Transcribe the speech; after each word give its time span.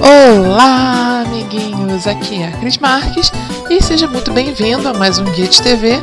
Olá, 0.00 1.24
amiguinhos! 1.26 2.06
Aqui 2.06 2.40
é 2.42 2.48
a 2.48 2.52
Cris 2.52 2.78
Marques 2.78 3.32
e 3.68 3.82
seja 3.82 4.06
muito 4.06 4.30
bem-vindo 4.32 4.88
a 4.88 4.94
mais 4.94 5.18
um 5.18 5.24
Guia 5.24 5.48
de 5.48 5.60
TV, 5.60 6.00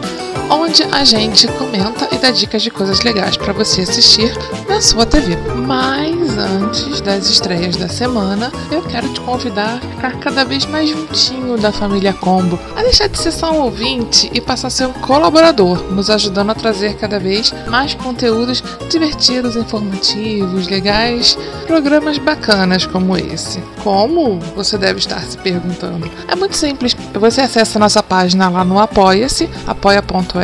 onde 0.49 0.83
a 0.83 1.03
gente 1.03 1.47
comenta 1.47 2.07
e 2.11 2.17
dá 2.17 2.31
dicas 2.31 2.61
de 2.61 2.69
coisas 2.69 3.01
legais 3.01 3.38
para 3.38 3.53
você 3.53 3.81
assistir 3.81 4.31
na 4.67 4.81
sua 4.81 5.05
TV. 5.05 5.35
Mas 5.65 6.38
antes 6.38 7.01
das 7.01 7.27
estreias 7.27 7.75
da 7.77 7.88
semana, 7.88 8.51
eu 8.71 8.81
quero 8.83 9.07
te 9.09 9.19
convidar 9.21 9.77
a 9.77 9.79
ficar 9.79 10.19
cada 10.19 10.43
vez 10.43 10.66
mais 10.66 10.89
juntinho 10.89 11.57
da 11.57 11.71
família 11.71 12.13
Combo, 12.13 12.59
a 12.75 12.83
deixar 12.83 13.07
de 13.07 13.17
ser 13.17 13.31
só 13.31 13.51
um 13.51 13.61
ouvinte 13.61 14.29
e 14.33 14.41
passar 14.41 14.67
a 14.67 14.71
ser 14.71 14.88
um 14.88 14.93
colaborador, 14.93 15.81
nos 15.91 16.09
ajudando 16.09 16.51
a 16.51 16.55
trazer 16.55 16.95
cada 16.95 17.19
vez 17.19 17.53
mais 17.67 17.93
conteúdos 17.95 18.63
divertidos, 18.89 19.55
informativos, 19.55 20.67
legais, 20.67 21.38
programas 21.66 22.17
bacanas 22.17 22.85
como 22.85 23.17
esse. 23.17 23.59
Como? 23.83 24.39
Você 24.55 24.77
deve 24.77 24.99
estar 24.99 25.21
se 25.21 25.38
perguntando. 25.38 26.09
É 26.27 26.35
muito 26.35 26.55
simples. 26.55 26.95
Você 27.13 27.41
acessa 27.41 27.79
nossa 27.79 28.03
página 28.03 28.49
lá 28.49 28.63
no 28.63 28.79
Apoia-se, 28.79 29.49
apoia.se 29.66 30.34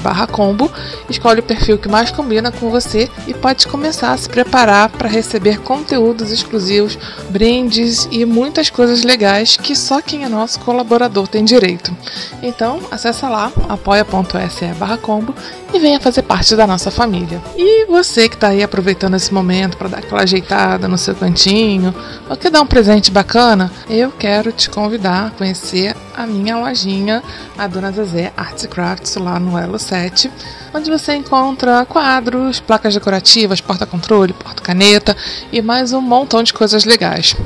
barra 0.00 0.26
combo, 0.26 0.70
escolhe 1.08 1.40
o 1.40 1.42
perfil 1.42 1.78
que 1.78 1.88
mais 1.88 2.10
combina 2.10 2.52
com 2.52 2.70
você 2.70 3.10
e 3.26 3.34
pode 3.34 3.66
começar 3.66 4.12
a 4.12 4.16
se 4.16 4.28
preparar 4.28 4.88
para 4.90 5.08
receber 5.08 5.60
conteúdos 5.60 6.30
exclusivos, 6.30 6.98
brindes 7.30 8.08
e 8.10 8.24
muitas 8.24 8.70
coisas 8.70 9.02
legais 9.02 9.56
que 9.56 9.74
só 9.74 10.00
quem 10.00 10.24
é 10.24 10.28
nosso 10.28 10.60
colaborador 10.60 11.26
tem 11.28 11.44
direito. 11.44 11.94
Então, 12.42 12.80
acessa 12.90 13.28
lá 13.28 13.52
apoia.se 13.68 14.66
barra 14.78 14.98
combo 14.98 15.34
e 15.72 15.78
venha 15.78 16.00
fazer 16.00 16.22
parte 16.22 16.56
da 16.56 16.66
nossa 16.66 16.90
família. 16.90 17.40
E 17.56 17.86
você 17.86 18.28
que 18.28 18.34
está 18.34 18.48
aí 18.48 18.62
aproveitando 18.62 19.14
esse 19.14 19.32
momento 19.32 19.76
para 19.76 19.88
dar 19.88 19.98
aquela 19.98 20.22
ajeitada 20.22 20.88
no 20.88 20.96
seu 20.96 21.14
cantinho, 21.14 21.94
ou 22.28 22.36
quer 22.36 22.50
dar 22.50 22.62
um 22.62 22.66
presente 22.66 23.10
bacana, 23.10 23.70
eu 23.88 24.10
quero 24.10 24.50
te 24.50 24.70
convidar 24.70 25.26
a 25.26 25.30
conhecer 25.30 25.94
a 26.16 26.26
minha 26.26 26.58
lojinha, 26.58 27.22
a 27.56 27.66
Dona 27.66 27.92
Zezé 27.92 28.32
Arts 28.36 28.66
Crafts, 28.66 29.14
lá 29.16 29.38
no 29.38 29.58
Elo 29.58 29.78
7, 29.78 30.30
onde 30.74 30.90
você 30.90 31.14
encontra 31.14 31.86
quadros, 31.86 32.60
placas 32.60 32.94
decorativas, 32.94 33.60
porta-controle, 33.60 34.32
porta-caneta 34.32 35.16
e 35.52 35.62
mais 35.62 35.92
um 35.92 36.00
montão 36.00 36.42
de 36.42 36.52
coisas 36.52 36.84
legais. 36.84 37.36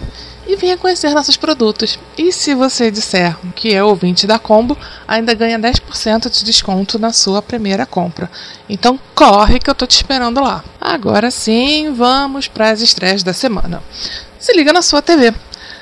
e 0.47 0.55
venha 0.55 0.77
conhecer 0.77 1.13
nossos 1.13 1.37
produtos. 1.37 1.99
E 2.17 2.31
se 2.31 2.55
você 2.55 2.89
disser 2.89 3.35
que 3.55 3.73
é 3.73 3.83
ouvinte 3.83 4.25
da 4.25 4.39
Combo, 4.39 4.77
ainda 5.07 5.33
ganha 5.33 5.59
10% 5.59 6.29
de 6.29 6.43
desconto 6.43 6.97
na 6.97 7.11
sua 7.11 7.41
primeira 7.41 7.85
compra. 7.85 8.31
Então 8.69 8.99
corre 9.13 9.59
que 9.59 9.69
eu 9.69 9.75
tô 9.75 9.85
te 9.85 9.97
esperando 9.97 10.41
lá. 10.41 10.63
Agora 10.79 11.29
sim, 11.29 11.93
vamos 11.93 12.47
para 12.47 12.71
as 12.71 12.81
estreias 12.81 13.23
da 13.23 13.33
semana. 13.33 13.83
Se 14.39 14.53
liga 14.53 14.71
na 14.71 14.81
sua 14.81 15.01
TV. 15.01 15.33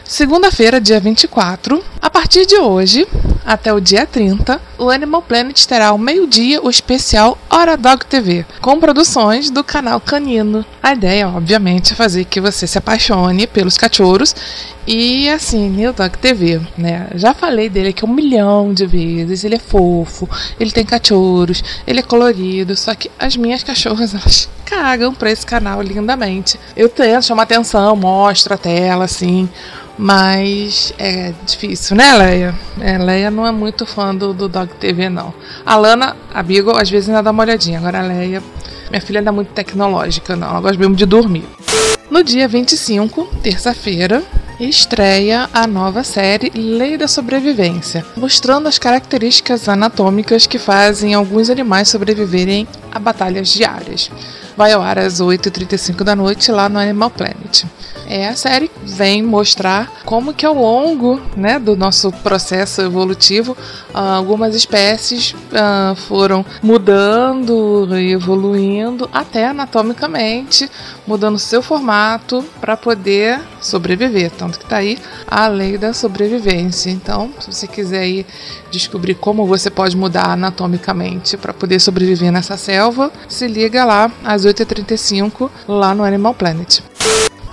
Segunda-feira, 0.03 0.79
dia 0.79 0.99
24, 0.99 1.83
a 2.01 2.09
partir 2.09 2.45
de 2.45 2.57
hoje 2.57 3.07
até 3.45 3.71
o 3.71 3.79
dia 3.79 4.05
30, 4.05 4.59
o 4.77 4.89
Animal 4.89 5.21
Planet 5.21 5.65
terá 5.65 5.87
ao 5.87 5.97
meio-dia 5.97 6.61
o 6.63 6.69
especial 6.69 7.37
Hora 7.49 7.77
Dog 7.77 8.05
TV, 8.05 8.45
com 8.59 8.79
produções 8.79 9.49
do 9.49 9.63
canal 9.63 10.01
Canino. 10.01 10.65
A 10.81 10.93
ideia, 10.93 11.27
obviamente, 11.27 11.93
é 11.93 11.95
fazer 11.95 12.25
que 12.25 12.41
você 12.41 12.65
se 12.65 12.77
apaixone 12.77 13.45
pelos 13.45 13.77
cachorros 13.77 14.35
e 14.87 15.27
assim, 15.29 15.87
o 15.87 15.93
Dog 15.93 16.17
TV, 16.17 16.61
né? 16.77 17.07
Já 17.15 17.33
falei 17.33 17.69
dele 17.69 17.89
aqui 17.89 18.05
um 18.05 18.13
milhão 18.13 18.73
de 18.73 18.85
vezes. 18.85 19.43
Ele 19.43 19.55
é 19.55 19.59
fofo, 19.59 20.29
ele 20.59 20.71
tem 20.71 20.85
cachorros, 20.85 21.63
ele 21.87 21.99
é 21.99 22.03
colorido. 22.03 22.75
Só 22.75 22.93
que 22.93 23.09
as 23.17 23.35
minhas 23.35 23.63
cachorras, 23.63 24.13
elas 24.13 24.49
cagam 24.65 25.13
pra 25.13 25.31
esse 25.31 25.45
canal 25.45 25.81
lindamente. 25.81 26.59
Eu 26.75 26.89
tento 26.89 27.25
chamar 27.25 27.43
atenção, 27.43 27.95
mostro 27.95 28.53
a 28.53 28.57
tela, 28.57 29.05
assim. 29.05 29.49
Mas 29.97 30.93
é 30.97 31.33
difícil, 31.45 31.95
né, 31.95 32.13
Leia? 32.17 32.55
É, 32.79 32.97
Leia 32.97 33.31
não 33.31 33.47
é 33.47 33.51
muito 33.51 33.85
fã 33.85 34.13
do, 34.13 34.33
do 34.33 34.49
Dog 34.49 34.73
TV, 34.75 35.09
não. 35.09 35.33
A 35.65 35.75
Lana, 35.77 36.15
a 36.33 36.43
Beagle, 36.43 36.77
às 36.77 36.89
vezes 36.89 37.09
ainda 37.09 37.23
dá 37.23 37.31
uma 37.31 37.43
olhadinha. 37.43 37.79
Agora 37.79 37.99
a 37.99 38.01
Leia, 38.01 38.43
minha 38.89 39.01
filha 39.01 39.19
ainda 39.19 39.29
é 39.29 39.33
muito 39.33 39.53
tecnológica, 39.53 40.35
não. 40.35 40.49
Ela 40.49 40.61
gosta 40.61 40.77
mesmo 40.77 40.95
de 40.95 41.05
dormir. 41.05 41.45
No 42.09 42.23
dia 42.23 42.47
25, 42.47 43.25
terça-feira, 43.41 44.21
estreia 44.59 45.49
a 45.53 45.65
nova 45.65 46.03
série 46.03 46.51
Lei 46.53 46.97
da 46.97 47.07
Sobrevivência, 47.07 48.05
mostrando 48.15 48.67
as 48.67 48.77
características 48.77 49.67
anatômicas 49.67 50.45
que 50.45 50.59
fazem 50.59 51.13
alguns 51.13 51.49
animais 51.49 51.89
sobreviverem 51.89 52.67
a 52.91 52.99
batalhas 52.99 53.49
diárias. 53.49 54.11
Vai 54.55 54.71
ao 54.71 54.81
ar 54.81 54.99
às 54.99 55.19
8h35 55.19 56.03
da 56.03 56.15
noite 56.15 56.51
lá 56.51 56.69
no 56.69 56.79
Animal 56.79 57.09
Planet. 57.09 57.65
É, 58.07 58.27
a 58.27 58.35
série 58.35 58.69
vem 58.83 59.23
mostrar 59.23 59.91
como 60.05 60.33
que 60.33 60.45
ao 60.45 60.53
longo 60.53 61.19
né, 61.35 61.57
do 61.59 61.75
nosso 61.75 62.11
processo 62.11 62.81
evolutivo 62.81 63.57
algumas 63.93 64.55
espécies 64.55 65.33
uh, 65.33 65.95
foram 65.95 66.45
mudando 66.61 67.87
e 67.97 68.11
evoluindo 68.11 69.09
até 69.11 69.47
anatomicamente, 69.47 70.69
mudando 71.07 71.39
seu 71.39 71.61
formato 71.61 72.43
para 72.59 72.77
poder 72.77 73.39
sobreviver. 73.61 74.31
Tanto 74.31 74.59
que 74.59 74.65
está 74.65 74.77
aí 74.77 74.99
a 75.27 75.47
lei 75.47 75.77
da 75.77 75.93
sobrevivência. 75.93 76.89
Então, 76.89 77.31
se 77.39 77.51
você 77.51 77.67
quiser 77.67 78.25
descobrir 78.69 79.15
como 79.15 79.45
você 79.45 79.69
pode 79.69 79.95
mudar 79.95 80.29
anatomicamente 80.29 81.37
para 81.37 81.53
poder 81.53 81.79
sobreviver 81.79 82.31
nessa 82.31 82.57
selva, 82.57 83.11
se 83.27 83.47
liga 83.47 83.85
lá 83.85 84.11
às 84.23 84.45
8h35 84.45 85.49
lá 85.67 85.95
no 85.95 86.03
Animal 86.03 86.33
Planet. 86.33 86.81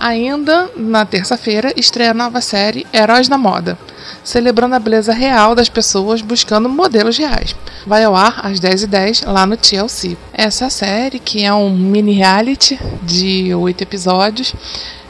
Ainda 0.03 0.69
na 0.75 1.05
terça-feira 1.05 1.73
estreia 1.77 2.11
a 2.11 2.13
nova 2.13 2.41
série 2.41 2.85
Heróis 2.93 3.29
da 3.29 3.37
Moda, 3.37 3.77
celebrando 4.21 4.75
a 4.75 4.79
beleza 4.79 5.13
real 5.13 5.55
das 5.55 5.69
pessoas 5.69 6.21
buscando 6.21 6.67
modelos 6.67 7.17
reais. 7.17 7.55
Vai 7.87 8.03
ao 8.03 8.13
ar 8.13 8.45
às 8.45 8.59
10h10 8.59 9.25
lá 9.25 9.45
no 9.45 9.55
TLC. 9.55 10.17
Essa 10.33 10.69
série, 10.69 11.19
que 11.19 11.45
é 11.45 11.53
um 11.53 11.69
mini 11.69 12.11
reality 12.11 12.77
de 13.01 13.55
oito 13.55 13.81
episódios, 13.81 14.53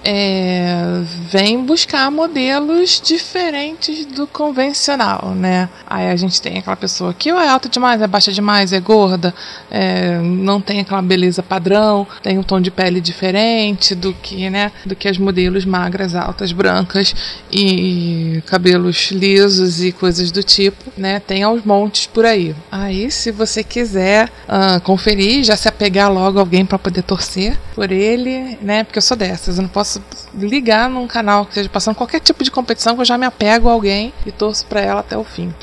é, 0.03 1.01
vem 1.29 1.63
buscar 1.63 2.11
modelos 2.11 3.01
diferentes 3.03 4.05
do 4.05 4.27
convencional, 4.27 5.33
né? 5.35 5.69
Aí 5.88 6.09
a 6.09 6.15
gente 6.15 6.41
tem 6.41 6.57
aquela 6.57 6.75
pessoa 6.75 7.13
que 7.13 7.29
é 7.29 7.47
alta 7.47 7.69
demais, 7.69 8.01
é 8.01 8.07
baixa 8.07 8.31
demais, 8.31 8.73
é 8.73 8.79
gorda, 8.79 9.33
é, 9.71 10.17
não 10.19 10.59
tem 10.59 10.81
aquela 10.81 11.01
beleza 11.01 11.41
padrão, 11.41 12.05
tem 12.21 12.38
um 12.38 12.44
tom 12.44 12.59
de 12.59 12.69
pele 12.69 13.00
diferente 13.00 13.95
do 13.95 14.13
que, 14.13 14.50
né? 14.50 14.71
Do 14.85 14.95
que 14.95 15.07
as 15.07 15.17
modelos 15.17 15.63
magras, 15.63 16.15
altas, 16.15 16.51
brancas 16.51 17.15
e 17.51 18.44
cabelos 18.45 19.11
lisos 19.11 19.81
e 19.81 19.91
coisas 19.91 20.31
do 20.31 20.44
tipo, 20.44 20.91
né? 20.97 21.19
Tem 21.19 21.44
aos 21.44 21.63
montes 21.63 22.07
por 22.07 22.25
aí. 22.25 22.53
Aí, 22.71 23.09
se 23.09 23.31
você 23.31 23.63
quiser 23.63 24.29
uh, 24.47 24.81
conferir, 24.81 25.44
já 25.44 25.55
se 25.55 25.67
apegar 25.67 26.11
logo 26.11 26.39
a 26.39 26.41
alguém 26.41 26.65
para 26.65 26.77
poder 26.77 27.03
torcer, 27.03 27.57
por 27.74 27.92
ele, 27.92 28.58
né? 28.62 28.84
Porque 28.84 28.98
eu 28.98 29.02
sou 29.02 29.18
dessas, 29.18 29.58
eu 29.58 29.64
não 29.64 29.70
posso 29.70 30.02
ligar 30.34 30.90
num 30.90 31.08
canal 31.08 31.46
que 31.46 31.52
esteja 31.52 31.70
passando 31.70 31.96
qualquer 31.96 32.20
tipo 32.20 32.44
de 32.44 32.52
competição 32.52 32.96
que 32.96 33.02
eu 33.02 33.06
já 33.06 33.18
me 33.18 33.25
apego 33.25 33.70
a 33.70 33.74
alguém 33.74 34.14
e 34.25 34.31
torço 34.31 34.66
para 34.66 34.81
ela 34.81 35.00
até 35.00 35.18
o 35.18 35.24
fim. 35.24 35.54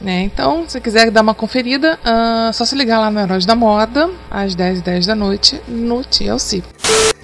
Né? 0.00 0.22
Então, 0.22 0.64
se 0.68 0.80
quiser 0.80 1.10
dar 1.10 1.22
uma 1.22 1.34
conferida, 1.34 1.98
uh, 2.02 2.52
só 2.52 2.64
se 2.64 2.74
ligar 2.74 2.98
lá 2.98 3.10
no 3.10 3.20
Heróis 3.20 3.46
da 3.46 3.54
Moda, 3.54 4.10
às 4.30 4.56
10h10 4.56 4.82
10 4.82 5.06
da 5.06 5.14
noite, 5.14 5.60
no 5.68 6.04
TLC. 6.04 6.62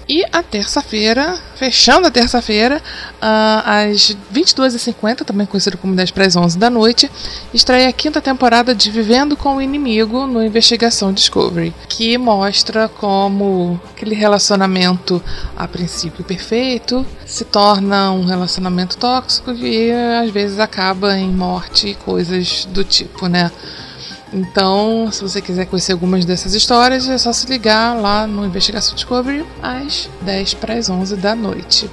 E 0.09 0.25
a 0.31 0.41
terça-feira, 0.41 1.37
fechando 1.55 2.07
a 2.07 2.09
terça-feira, 2.11 2.81
uh, 3.21 3.61
às 3.63 4.17
22h50, 4.33 5.23
também 5.23 5.45
conhecido 5.45 5.77
como 5.77 5.95
10 5.95 6.09
para 6.09 6.25
as 6.25 6.35
11 6.35 6.57
da 6.57 6.67
noite, 6.67 7.11
estreia 7.53 7.87
a 7.87 7.93
quinta 7.93 8.19
temporada 8.19 8.73
de 8.73 8.89
Vivendo 8.89 9.37
com 9.37 9.57
o 9.57 9.61
Inimigo 9.61 10.25
no 10.25 10.43
Investigação 10.43 11.13
Discovery, 11.13 11.75
que 11.87 12.17
mostra 12.17 12.89
como 12.89 13.79
aquele 13.91 14.15
relacionamento 14.15 15.21
a 15.55 15.67
princípio 15.67 16.23
perfeito 16.23 17.05
se 17.23 17.45
torna 17.45 18.11
um 18.11 18.25
relacionamento 18.25 18.97
tóxico 18.97 19.51
e 19.51 19.91
às 19.91 20.31
vezes 20.31 20.57
acaba 20.57 21.15
em 21.15 21.29
morte 21.29 21.89
e 21.89 21.93
coisas 21.93 22.65
do 22.65 22.83
tipo, 22.83 23.27
né? 23.27 23.51
Então, 24.31 25.09
se 25.11 25.21
você 25.21 25.41
quiser 25.41 25.65
conhecer 25.65 25.91
algumas 25.91 26.25
dessas 26.25 26.53
histórias, 26.53 27.07
é 27.09 27.17
só 27.17 27.33
se 27.33 27.47
ligar 27.47 27.99
lá 27.99 28.27
no 28.27 28.45
Investigação 28.45 28.95
Discovery 28.95 29.45
às 29.61 30.09
10 30.21 30.53
para 30.55 30.75
as 30.75 30.89
11 30.89 31.15
da 31.15 31.35
noite. 31.35 31.89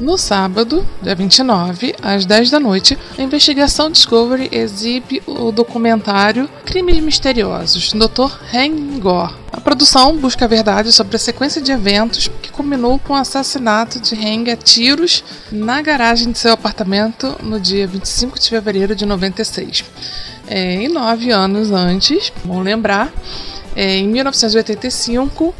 No 0.00 0.18
sábado, 0.18 0.84
dia 1.00 1.14
29, 1.14 1.94
às 2.02 2.26
10 2.26 2.50
da 2.50 2.58
noite, 2.58 2.98
a 3.16 3.22
Investigação 3.22 3.90
Discovery 3.90 4.48
exibe 4.50 5.22
o 5.26 5.52
documentário 5.52 6.48
Crimes 6.64 6.98
Misteriosos, 6.98 7.92
Dr. 7.92 8.32
Hang 8.52 8.98
Gore. 9.00 9.34
A 9.52 9.60
produção 9.60 10.16
busca 10.16 10.44
a 10.44 10.48
verdade 10.48 10.90
sobre 10.90 11.14
a 11.14 11.18
sequência 11.18 11.62
de 11.62 11.70
eventos 11.70 12.28
que 12.42 12.50
culminou 12.50 12.98
com 12.98 13.12
o 13.12 13.16
assassinato 13.16 14.00
de 14.00 14.14
Hang 14.16 14.50
a 14.50 14.56
tiros 14.56 15.22
na 15.50 15.80
garagem 15.80 16.32
de 16.32 16.38
seu 16.38 16.52
apartamento 16.52 17.36
no 17.40 17.60
dia 17.60 17.86
25 17.86 18.38
de 18.38 18.50
fevereiro 18.50 18.96
de 18.96 19.06
96. 19.06 19.84
É, 20.46 20.82
e 20.82 20.88
nove 20.88 21.30
anos 21.30 21.70
antes, 21.70 22.32
vamos 22.44 22.64
lembrar, 22.64 23.12
é, 23.76 23.96
em 23.96 24.08
1985, 24.08 25.44
uh, 25.44 25.52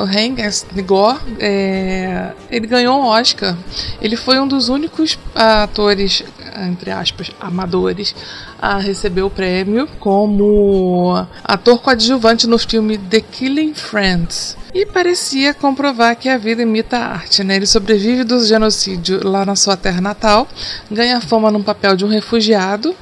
o 0.00 0.04
Hank 0.04 0.40
Gore 0.86 1.18
é, 1.40 2.30
ele 2.48 2.66
ganhou 2.66 3.00
um 3.00 3.06
Oscar. 3.06 3.56
Ele 4.00 4.16
foi 4.16 4.38
um 4.38 4.46
dos 4.46 4.68
únicos 4.68 5.18
atores, 5.34 6.22
entre 6.68 6.92
aspas, 6.92 7.32
amadores, 7.40 8.14
a 8.62 8.78
receber 8.78 9.22
o 9.22 9.30
prêmio 9.30 9.88
como 9.98 11.26
ator 11.42 11.80
coadjuvante 11.80 12.46
no 12.46 12.58
filme 12.58 12.96
The 12.96 13.20
Killing 13.20 13.74
Friends. 13.74 14.56
E 14.72 14.86
parecia 14.86 15.52
comprovar 15.52 16.16
que 16.16 16.28
a 16.28 16.38
vida 16.38 16.62
imita 16.62 16.98
a 16.98 17.12
arte, 17.14 17.42
né? 17.42 17.56
Ele 17.56 17.66
sobrevive 17.66 18.22
do 18.22 18.44
genocídio 18.44 19.26
lá 19.26 19.44
na 19.44 19.56
sua 19.56 19.76
terra 19.76 20.00
natal, 20.00 20.46
ganha 20.90 21.20
fama 21.20 21.50
num 21.50 21.62
papel 21.62 21.96
de 21.96 22.04
um 22.04 22.08
refugiado 22.08 22.94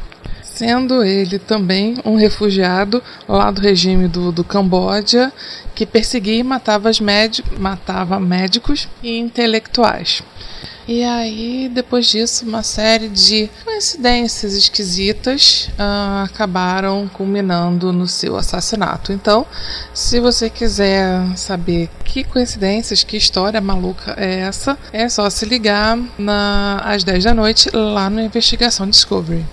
sendo 0.55 1.03
ele 1.03 1.39
também 1.39 1.97
um 2.05 2.17
refugiado 2.17 3.03
lá 3.29 3.51
do 3.51 3.61
regime 3.61 4.09
do, 4.09 4.31
do 4.31 4.45
Camboja 4.45 5.33
que 5.75 5.87
perseguia 5.87 6.37
e 6.37 6.43
matava, 6.43 6.91
matava 7.59 8.21
médicos 8.21 8.89
e 9.03 9.19
intelectuais. 9.19 10.23
E 10.87 11.05
aí, 11.05 11.71
depois 11.73 12.07
disso, 12.07 12.45
uma 12.45 12.65
série 12.65 13.09
de 13.09 13.49
coincidências 13.65 14.53
esquisitas 14.55 15.71
uh, 15.79 16.25
acabaram 16.25 17.09
culminando 17.13 17.93
no 17.93 18.09
seu 18.09 18.37
assassinato. 18.37 19.13
Então, 19.13 19.47
se 19.95 20.19
você 20.19 20.51
quiser 20.51 21.37
saber 21.37 21.89
que 22.05 22.25
coincidências, 22.25 23.05
que 23.05 23.17
história 23.17 23.61
maluca 23.61 24.15
é 24.19 24.41
essa, 24.41 24.77
é 24.93 25.09
só 25.09 25.31
se 25.31 25.47
ligar 25.47 25.97
na, 26.19 26.83
às 26.85 27.05
10 27.05 27.25
da 27.25 27.35
noite 27.35 27.71
lá 27.73 28.11
no 28.11 28.21
Investigação 28.21 28.89
Discovery. 28.91 29.47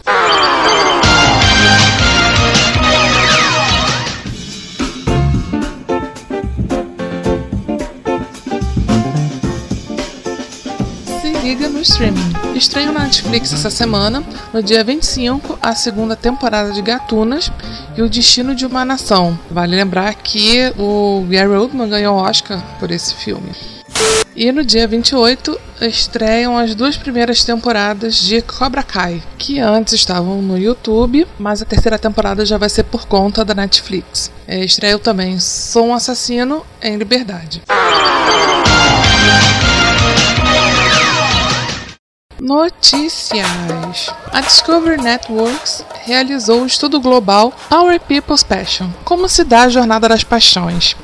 No 11.80 11.84
streaming. 11.84 12.34
Estreio 12.56 12.92
na 12.92 13.06
Netflix 13.06 13.54
essa 13.54 13.70
semana, 13.70 14.22
no 14.54 14.62
dia 14.62 14.84
25, 14.84 15.58
a 15.62 15.74
segunda 15.74 16.14
temporada 16.14 16.74
de 16.74 16.82
Gatunas 16.82 17.50
e 17.96 18.02
O 18.02 18.10
Destino 18.10 18.54
de 18.54 18.66
uma 18.66 18.84
Nação. 18.84 19.40
Vale 19.50 19.78
lembrar 19.78 20.14
que 20.16 20.74
o 20.78 21.26
Gary 21.30 21.54
Oldman 21.54 21.88
ganhou 21.88 22.18
o 22.18 22.22
Oscar 22.22 22.62
por 22.80 22.92
esse 22.92 23.16
filme. 23.16 23.52
E 24.36 24.52
no 24.52 24.64
dia 24.64 24.88
28 24.88 25.58
estreiam 25.82 26.58
as 26.58 26.76
duas 26.76 26.98
primeiras 26.98 27.46
temporadas 27.46 28.22
de 28.22 28.42
Cobra 28.42 28.84
Kai, 28.84 29.24
que 29.38 29.60
antes 29.60 29.94
estavam 29.94 30.42
no 30.42 30.58
YouTube, 30.58 31.26
mas 31.38 31.62
a 31.62 31.66
terceira 31.66 31.98
temporada 31.98 32.46
já 32.46 32.58
vai 32.58 32.70
ser 32.70 32.84
por 32.84 33.06
conta 33.06 33.46
da 33.46 33.54
Netflix. 33.56 34.30
É, 34.46 34.64
estreiou 34.64 35.00
também 35.00 35.40
Sou 35.40 35.88
um 35.88 35.94
Assassino 35.94 36.66
em 36.82 36.98
Liberdade. 36.98 37.62
Notícias: 42.42 44.14
A 44.32 44.40
Discovery 44.40 45.02
Networks 45.02 45.84
realizou 46.06 46.62
o 46.62 46.66
estudo 46.66 47.02
global 47.02 47.54
Our 47.70 48.00
People's 48.00 48.44
Passion 48.44 48.90
Como 49.04 49.28
se 49.28 49.44
dá 49.44 49.64
a 49.64 49.70
jornada 49.70 50.08
das 50.08 50.24
paixões. 50.24 50.96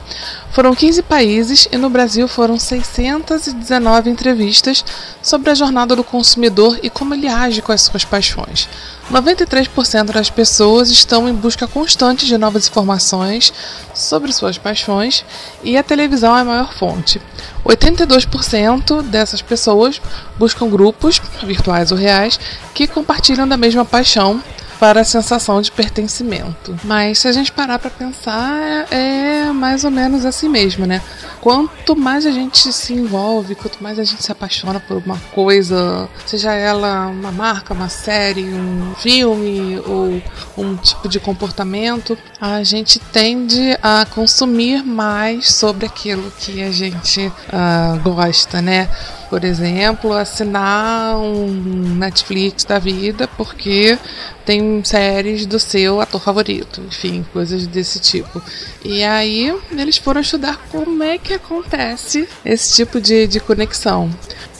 Foram 0.55 0.73
15 0.73 1.03
países 1.03 1.67
e 1.69 1.75
no 1.75 1.89
Brasil 1.89 2.29
foram 2.29 2.57
619 2.57 4.09
entrevistas 4.09 4.85
sobre 5.21 5.49
a 5.49 5.53
jornada 5.53 5.97
do 5.97 6.03
consumidor 6.03 6.79
e 6.81 6.89
como 6.89 7.13
ele 7.13 7.27
age 7.27 7.61
com 7.61 7.73
as 7.73 7.81
suas 7.81 8.05
paixões. 8.05 8.69
93% 9.11 10.13
das 10.13 10.29
pessoas 10.29 10.89
estão 10.89 11.27
em 11.27 11.33
busca 11.33 11.67
constante 11.67 12.25
de 12.25 12.37
novas 12.37 12.69
informações 12.69 13.51
sobre 13.93 14.31
suas 14.31 14.57
paixões 14.57 15.25
e 15.61 15.75
a 15.75 15.83
televisão 15.83 16.37
é 16.37 16.39
a 16.39 16.45
maior 16.45 16.73
fonte. 16.73 17.21
82% 17.65 19.01
dessas 19.01 19.41
pessoas 19.41 20.01
buscam 20.39 20.69
grupos, 20.69 21.21
virtuais 21.43 21.91
ou 21.91 21.97
reais, 21.97 22.39
que 22.73 22.87
compartilham 22.87 23.45
da 23.45 23.57
mesma 23.57 23.83
paixão 23.83 24.41
para 24.79 25.01
a 25.01 25.05
sensação 25.05 25.61
de 25.61 25.71
pertencimento. 25.71 26.77
Mas 26.83 27.19
se 27.19 27.27
a 27.27 27.31
gente 27.31 27.51
parar 27.51 27.79
para 27.79 27.89
pensar, 27.89 28.87
é 28.91 29.51
mais 29.51 29.83
ou 29.83 29.91
menos 29.91 30.25
assim 30.25 30.49
mesmo, 30.49 30.85
né? 30.85 31.01
Quanto 31.41 31.95
mais 31.95 32.25
a 32.25 32.31
gente 32.31 32.71
se 32.73 32.93
envolve, 32.93 33.55
quanto 33.55 33.81
mais 33.81 33.99
a 33.99 34.03
gente 34.03 34.23
se 34.23 34.31
apaixona 34.31 34.79
por 34.79 34.97
uma 34.97 35.17
coisa, 35.33 36.09
seja 36.25 36.53
ela 36.53 37.07
uma 37.07 37.31
marca, 37.31 37.73
uma 37.73 37.89
série, 37.89 38.43
um 38.43 38.93
filme 38.95 39.79
ou 39.85 40.21
um 40.57 40.75
tipo 40.75 41.07
de 41.07 41.19
comportamento, 41.19 42.17
a 42.39 42.63
gente 42.63 42.99
tende 42.99 43.77
a 43.81 44.05
consumir 44.05 44.83
mais 44.83 45.53
sobre 45.53 45.85
aquilo 45.85 46.31
que 46.31 46.61
a 46.63 46.71
gente 46.71 47.27
uh, 47.27 47.99
gosta, 48.03 48.61
né? 48.61 48.89
Por 49.29 49.43
exemplo, 49.43 50.13
assinar 50.13 51.17
um 51.17 51.95
Netflix 51.95 52.63
da 52.63 52.79
vida 52.79 53.27
porque 53.27 53.97
tem 54.45 54.83
séries 54.83 55.45
do 55.45 55.59
seu 55.59 55.99
ator 55.99 56.21
favorito, 56.21 56.81
enfim, 56.87 57.25
coisas 57.33 57.67
desse 57.67 57.99
tipo. 57.99 58.41
E 58.83 59.03
aí 59.03 59.55
eles 59.71 59.97
foram 59.97 60.21
estudar 60.21 60.57
como 60.71 61.03
é 61.03 61.17
que 61.17 61.33
acontece 61.33 62.27
esse 62.43 62.75
tipo 62.75 63.01
de, 63.01 63.27
de 63.27 63.39
conexão. 63.39 64.09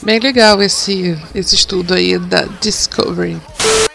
Bem 0.02 0.18
legal 0.18 0.62
esse, 0.62 1.16
esse 1.34 1.54
estudo 1.54 1.94
aí 1.94 2.18
da 2.18 2.42
Discovery. 2.60 3.40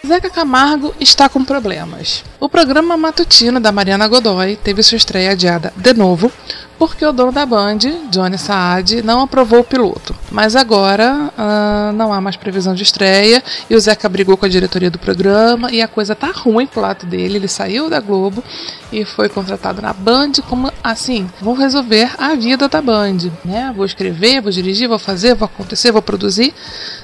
Zeca 0.06 0.30
Camargo 0.30 0.94
está 0.98 1.28
com 1.28 1.44
problemas. 1.44 2.24
O 2.42 2.48
programa 2.48 2.96
matutino 2.96 3.60
da 3.60 3.70
Mariana 3.70 4.08
Godoy 4.08 4.56
teve 4.56 4.82
sua 4.82 4.96
estreia 4.96 5.30
adiada 5.30 5.72
de 5.76 5.94
novo 5.94 6.28
porque 6.76 7.06
o 7.06 7.12
dono 7.12 7.30
da 7.30 7.46
Band, 7.46 7.78
Johnny 8.10 8.36
Saad, 8.36 9.00
não 9.02 9.20
aprovou 9.20 9.60
o 9.60 9.64
piloto. 9.64 10.12
Mas 10.28 10.56
agora 10.56 11.30
uh, 11.38 11.92
não 11.92 12.12
há 12.12 12.20
mais 12.20 12.34
previsão 12.34 12.74
de 12.74 12.82
estreia 12.82 13.40
e 13.70 13.76
o 13.76 13.78
Zeca 13.78 14.08
brigou 14.08 14.36
com 14.36 14.46
a 14.46 14.48
diretoria 14.48 14.90
do 14.90 14.98
programa 14.98 15.70
e 15.70 15.80
a 15.80 15.86
coisa 15.86 16.16
tá 16.16 16.32
ruim 16.34 16.66
pro 16.66 16.80
lado 16.80 17.06
dele. 17.06 17.36
Ele 17.36 17.46
saiu 17.46 17.88
da 17.88 18.00
Globo 18.00 18.42
e 18.90 19.04
foi 19.04 19.28
contratado 19.28 19.80
na 19.80 19.92
Band 19.92 20.32
como 20.48 20.72
assim, 20.82 21.30
vou 21.40 21.54
resolver 21.54 22.10
a 22.18 22.34
vida 22.34 22.68
da 22.68 22.82
Band, 22.82 23.30
né? 23.44 23.72
Vou 23.76 23.86
escrever, 23.86 24.40
vou 24.40 24.50
dirigir, 24.50 24.88
vou 24.88 24.98
fazer, 24.98 25.36
vou 25.36 25.46
acontecer, 25.46 25.92
vou 25.92 26.02
produzir. 26.02 26.52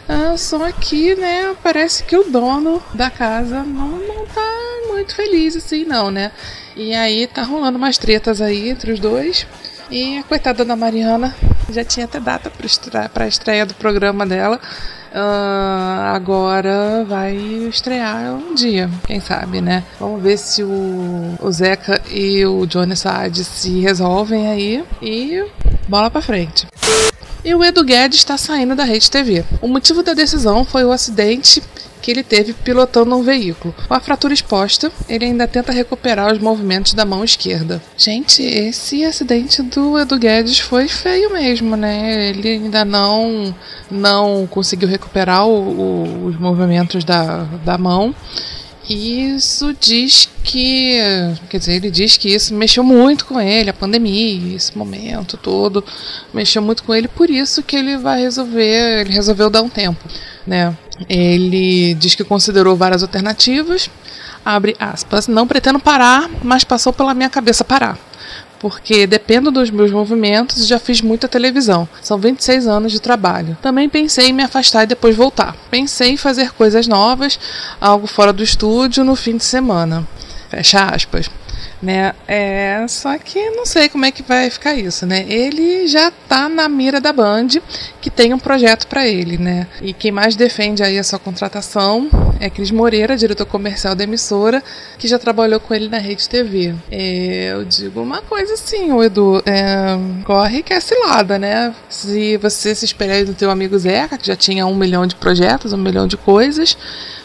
Uh, 0.08 0.36
só 0.36 0.68
que, 0.72 1.14
né, 1.14 1.54
parece 1.62 2.02
que 2.02 2.16
o 2.16 2.28
dono 2.28 2.82
da 2.92 3.10
casa 3.10 3.62
não, 3.62 3.90
não 3.90 4.26
tá 4.34 4.47
muito 4.98 5.14
feliz 5.14 5.56
assim, 5.56 5.84
não, 5.84 6.10
né? 6.10 6.32
E 6.76 6.94
aí 6.94 7.26
tá 7.26 7.42
rolando 7.42 7.78
umas 7.78 7.96
tretas 7.96 8.40
aí 8.40 8.68
entre 8.68 8.92
os 8.92 9.00
dois. 9.00 9.46
E 9.90 10.18
a 10.18 10.22
coitada 10.22 10.64
da 10.64 10.76
Mariana 10.76 11.34
já 11.70 11.84
tinha 11.84 12.04
até 12.04 12.20
data 12.20 12.50
para 13.12 13.24
a 13.24 13.28
estreia 13.28 13.64
do 13.64 13.74
programa 13.74 14.26
dela. 14.26 14.60
Uh, 15.10 16.14
agora 16.14 17.04
vai 17.08 17.34
estrear 17.34 18.34
um 18.34 18.54
dia, 18.54 18.90
quem 19.06 19.20
sabe, 19.20 19.62
né? 19.62 19.82
Vamos 19.98 20.22
ver 20.22 20.36
se 20.36 20.62
o, 20.62 21.34
o 21.40 21.50
Zeca 21.50 22.02
e 22.10 22.44
o 22.44 22.66
Johnny 22.66 22.94
Saad 22.94 23.42
se 23.42 23.80
resolvem 23.80 24.48
aí. 24.48 24.84
E 25.00 25.42
bola 25.88 26.10
pra 26.10 26.20
frente. 26.20 26.66
E 27.44 27.54
o 27.54 27.64
Edu 27.64 27.84
Guedes 27.84 28.18
está 28.18 28.36
saindo 28.36 28.74
da 28.74 28.84
Rede 28.84 29.10
TV. 29.10 29.44
O 29.62 29.68
motivo 29.68 30.02
da 30.02 30.12
decisão 30.12 30.64
foi 30.64 30.84
o 30.84 30.92
acidente 30.92 31.62
que 31.98 32.10
ele 32.10 32.22
teve 32.22 32.52
pilotando 32.52 33.14
um 33.16 33.22
veículo. 33.22 33.74
Com 33.86 33.94
a 33.94 34.00
fratura 34.00 34.32
exposta, 34.32 34.90
ele 35.08 35.24
ainda 35.24 35.46
tenta 35.46 35.72
recuperar 35.72 36.32
os 36.32 36.38
movimentos 36.38 36.94
da 36.94 37.04
mão 37.04 37.24
esquerda. 37.24 37.82
Gente, 37.96 38.42
esse 38.42 39.04
acidente 39.04 39.62
do 39.62 39.98
Edu 39.98 40.18
Guedes 40.18 40.58
foi 40.58 40.88
feio 40.88 41.32
mesmo, 41.32 41.76
né? 41.76 42.30
Ele 42.30 42.48
ainda 42.48 42.84
não 42.84 43.54
não 43.90 44.46
conseguiu 44.46 44.88
recuperar 44.88 45.46
o, 45.46 45.50
o, 45.50 46.26
os 46.26 46.38
movimentos 46.38 47.04
da, 47.04 47.44
da 47.64 47.78
mão. 47.78 48.14
Isso 48.88 49.76
diz 49.78 50.30
que, 50.42 50.98
quer 51.50 51.58
dizer, 51.58 51.74
ele 51.74 51.90
diz 51.90 52.16
que 52.16 52.34
isso 52.34 52.54
mexeu 52.54 52.82
muito 52.82 53.26
com 53.26 53.38
ele, 53.38 53.68
a 53.68 53.74
pandemia, 53.74 54.56
esse 54.56 54.76
momento 54.76 55.36
todo, 55.36 55.84
mexeu 56.32 56.62
muito 56.62 56.82
com 56.82 56.94
ele, 56.94 57.06
por 57.06 57.28
isso 57.28 57.62
que 57.62 57.76
ele 57.76 57.98
vai 57.98 58.22
resolver, 58.22 59.02
ele 59.02 59.12
resolveu 59.12 59.50
dar 59.50 59.60
um 59.60 59.68
tempo, 59.68 60.02
né? 60.46 60.74
Ele 61.08 61.94
diz 61.94 62.14
que 62.14 62.24
considerou 62.24 62.74
várias 62.76 63.02
alternativas, 63.02 63.90
abre 64.44 64.74
aspas, 64.78 65.28
não 65.28 65.46
pretendo 65.46 65.78
parar, 65.78 66.30
mas 66.42 66.64
passou 66.64 66.92
pela 66.92 67.14
minha 67.14 67.28
cabeça 67.28 67.64
parar 67.64 67.98
porque 68.58 69.06
dependo 69.06 69.50
dos 69.50 69.70
meus 69.70 69.90
movimentos 69.90 70.64
e 70.64 70.66
já 70.66 70.78
fiz 70.78 71.00
muita 71.00 71.28
televisão. 71.28 71.88
São 72.02 72.18
26 72.18 72.66
anos 72.66 72.92
de 72.92 73.00
trabalho. 73.00 73.56
Também 73.62 73.88
pensei 73.88 74.28
em 74.28 74.32
me 74.32 74.42
afastar 74.42 74.84
e 74.84 74.86
depois 74.86 75.16
voltar. 75.16 75.56
Pensei 75.70 76.12
em 76.12 76.16
fazer 76.16 76.52
coisas 76.52 76.86
novas, 76.86 77.38
algo 77.80 78.06
fora 78.06 78.32
do 78.32 78.42
estúdio 78.42 79.04
no 79.04 79.14
fim 79.14 79.36
de 79.36 79.44
semana. 79.44 80.06
Fecha 80.50 80.84
aspas 80.84 81.30
né? 81.80 82.12
É, 82.26 82.84
só 82.88 83.16
que 83.18 83.50
não 83.50 83.64
sei 83.64 83.88
como 83.88 84.04
é 84.04 84.10
que 84.10 84.22
vai 84.22 84.50
ficar 84.50 84.74
isso, 84.74 85.06
né? 85.06 85.24
Ele 85.28 85.86
já 85.86 86.10
tá 86.10 86.48
na 86.48 86.68
mira 86.68 87.00
da 87.00 87.12
Band, 87.12 87.48
que 88.00 88.10
tem 88.10 88.34
um 88.34 88.38
projeto 88.38 88.86
para 88.86 89.06
ele, 89.06 89.38
né? 89.38 89.66
E 89.80 89.92
quem 89.92 90.10
mais 90.10 90.34
defende 90.36 90.82
aí 90.82 90.98
a 90.98 91.04
sua 91.04 91.18
contratação 91.18 92.08
é 92.40 92.50
Cris 92.50 92.70
Moreira, 92.70 93.16
diretor 93.16 93.46
comercial 93.46 93.94
da 93.94 94.04
emissora, 94.04 94.62
que 94.98 95.08
já 95.08 95.18
trabalhou 95.18 95.60
com 95.60 95.74
ele 95.74 95.88
na 95.88 95.98
Rede 95.98 96.28
TV. 96.28 96.74
É, 96.90 97.52
eu 97.52 97.64
digo 97.64 98.00
uma 98.00 98.22
coisa 98.22 98.54
assim, 98.54 98.92
o 98.92 99.02
Edu, 99.02 99.42
é, 99.46 99.96
corre 100.24 100.62
que 100.62 100.72
é 100.72 100.80
cilada, 100.80 101.38
né? 101.38 101.74
Se 101.88 102.36
você 102.38 102.74
se 102.74 102.84
espelhar 102.84 103.24
no 103.24 103.34
teu 103.34 103.50
amigo 103.50 103.78
Zeca, 103.78 104.18
que 104.18 104.26
já 104.26 104.36
tinha 104.36 104.66
um 104.66 104.74
milhão 104.74 105.06
de 105.06 105.14
projetos, 105.14 105.72
um 105.72 105.76
milhão 105.78 106.06
de 106.06 106.16
coisas, 106.16 106.76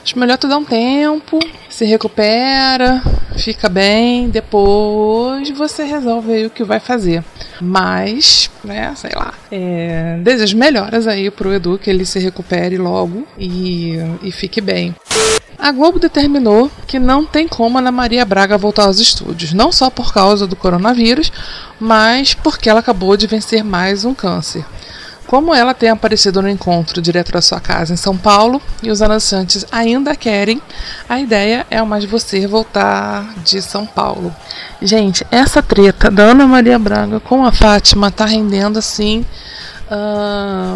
acho 0.03 0.19
melhor 0.19 0.37
tu 0.37 0.47
dar 0.47 0.57
um 0.57 0.65
tempo, 0.65 1.39
se 1.69 1.85
recupera, 1.85 3.01
fica 3.37 3.69
bem, 3.69 4.29
depois 4.29 5.49
você 5.51 5.83
resolve 5.83 6.33
aí 6.33 6.45
o 6.45 6.49
que 6.49 6.63
vai 6.63 6.79
fazer. 6.79 7.23
Mas, 7.61 8.49
né, 8.63 8.93
sei 8.95 9.11
lá. 9.15 9.33
É, 9.51 10.17
desejo 10.21 10.57
melhoras 10.57 11.07
aí 11.07 11.31
pro 11.31 11.53
Edu, 11.53 11.77
que 11.77 11.89
ele 11.89 12.05
se 12.05 12.19
recupere 12.19 12.77
logo 12.77 13.25
e, 13.37 13.95
e 14.21 14.31
fique 14.31 14.59
bem. 14.59 14.93
A 15.57 15.71
Globo 15.71 15.97
determinou 15.97 16.69
que 16.85 16.99
não 16.99 17.25
tem 17.25 17.47
como 17.47 17.77
a 17.77 17.81
Ana 17.81 17.91
Maria 17.91 18.25
Braga 18.25 18.57
voltar 18.57 18.83
aos 18.83 18.99
estúdios, 18.99 19.53
não 19.53 19.71
só 19.71 19.89
por 19.89 20.13
causa 20.13 20.45
do 20.45 20.57
coronavírus, 20.57 21.31
mas 21.79 22.33
porque 22.33 22.69
ela 22.69 22.81
acabou 22.81 23.15
de 23.15 23.27
vencer 23.27 23.63
mais 23.63 24.03
um 24.03 24.13
câncer. 24.13 24.65
Como 25.33 25.51
ela 25.51 25.73
tem 25.73 25.89
aparecido 25.89 26.43
no 26.43 26.47
encontro 26.47 27.01
direto 27.01 27.31
da 27.31 27.41
sua 27.41 27.59
casa 27.59 27.91
em 27.91 27.97
São 27.97 28.15
Paulo 28.15 28.61
e 28.83 28.91
os 28.91 29.01
anunciantes 29.01 29.65
ainda 29.71 30.15
querem, 30.15 30.61
a 31.09 31.19
ideia 31.19 31.65
é 31.71 31.81
o 31.81 31.87
mais 31.87 32.05
você 32.05 32.45
voltar 32.45 33.33
de 33.43 33.59
São 33.59 33.83
Paulo. 33.83 34.31
Gente, 34.79 35.25
essa 35.31 35.59
treta 35.63 36.11
da 36.11 36.21
Ana 36.21 36.45
Maria 36.45 36.77
Braga 36.77 37.19
com 37.19 37.43
a 37.43 37.51
Fátima 37.51 38.11
tá 38.11 38.25
rendendo 38.25 38.77
assim 38.77 39.25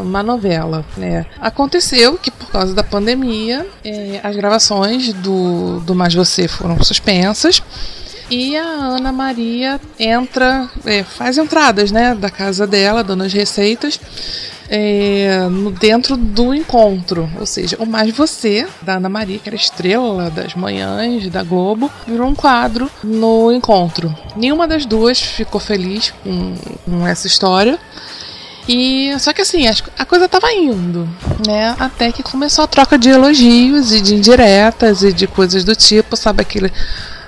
uma 0.04 0.24
novela. 0.24 0.84
Né? 0.98 1.28
Aconteceu 1.40 2.18
que 2.18 2.32
por 2.32 2.50
causa 2.50 2.74
da 2.74 2.84
pandemia 2.84 3.64
eh, 3.86 4.20
as 4.24 4.36
gravações 4.36 5.14
do, 5.14 5.82
do 5.82 5.94
Mais 5.94 6.16
Você 6.16 6.48
foram 6.48 6.84
suspensas. 6.84 7.62
E 8.30 8.58
a 8.58 8.64
Ana 8.64 9.12
Maria 9.12 9.80
entra, 9.98 10.70
é, 10.86 11.04
faz 11.04 11.38
entradas, 11.38 11.92
né, 11.92 12.14
da 12.14 12.30
casa 12.30 12.68
dela, 12.68 13.04
dando 13.04 13.24
as 13.24 13.32
receitas, 13.32 14.00
é, 14.70 15.40
dentro 15.80 16.18
do 16.18 16.54
encontro. 16.54 17.30
Ou 17.40 17.46
seja, 17.46 17.78
o 17.80 17.86
Mais 17.86 18.14
Você, 18.16 18.68
da 18.82 18.98
Ana 18.98 19.08
Maria, 19.08 19.40
que 19.40 19.48
era 19.48 19.56
estrela 19.56 20.30
das 20.30 20.56
manhãs 20.56 21.30
da 21.30 21.42
Globo, 21.42 21.90
virou 22.06 22.28
um 22.28 22.36
quadro 22.36 22.92
no 23.02 23.52
encontro. 23.52 24.14
Nenhuma 24.36 24.68
das 24.68 24.86
duas 24.86 25.22
ficou 25.22 25.62
feliz 25.62 26.14
com, 26.24 26.54
com 26.84 27.08
essa 27.08 27.28
história. 27.28 27.80
E 28.68 29.18
só 29.20 29.32
que 29.32 29.42
assim, 29.42 29.64
a 29.98 30.06
coisa 30.06 30.28
tava 30.28 30.52
indo, 30.52 31.08
né? 31.48 31.74
Até 31.80 32.12
que 32.12 32.22
começou 32.22 32.66
a 32.66 32.68
troca 32.68 32.98
de 32.98 33.10
elogios 33.10 33.94
e 33.94 34.02
de 34.02 34.16
indiretas 34.16 35.04
e 35.04 35.14
de 35.14 35.26
coisas 35.26 35.64
do 35.64 35.74
tipo, 35.74 36.18
sabe 36.18 36.42
aquele 36.42 36.70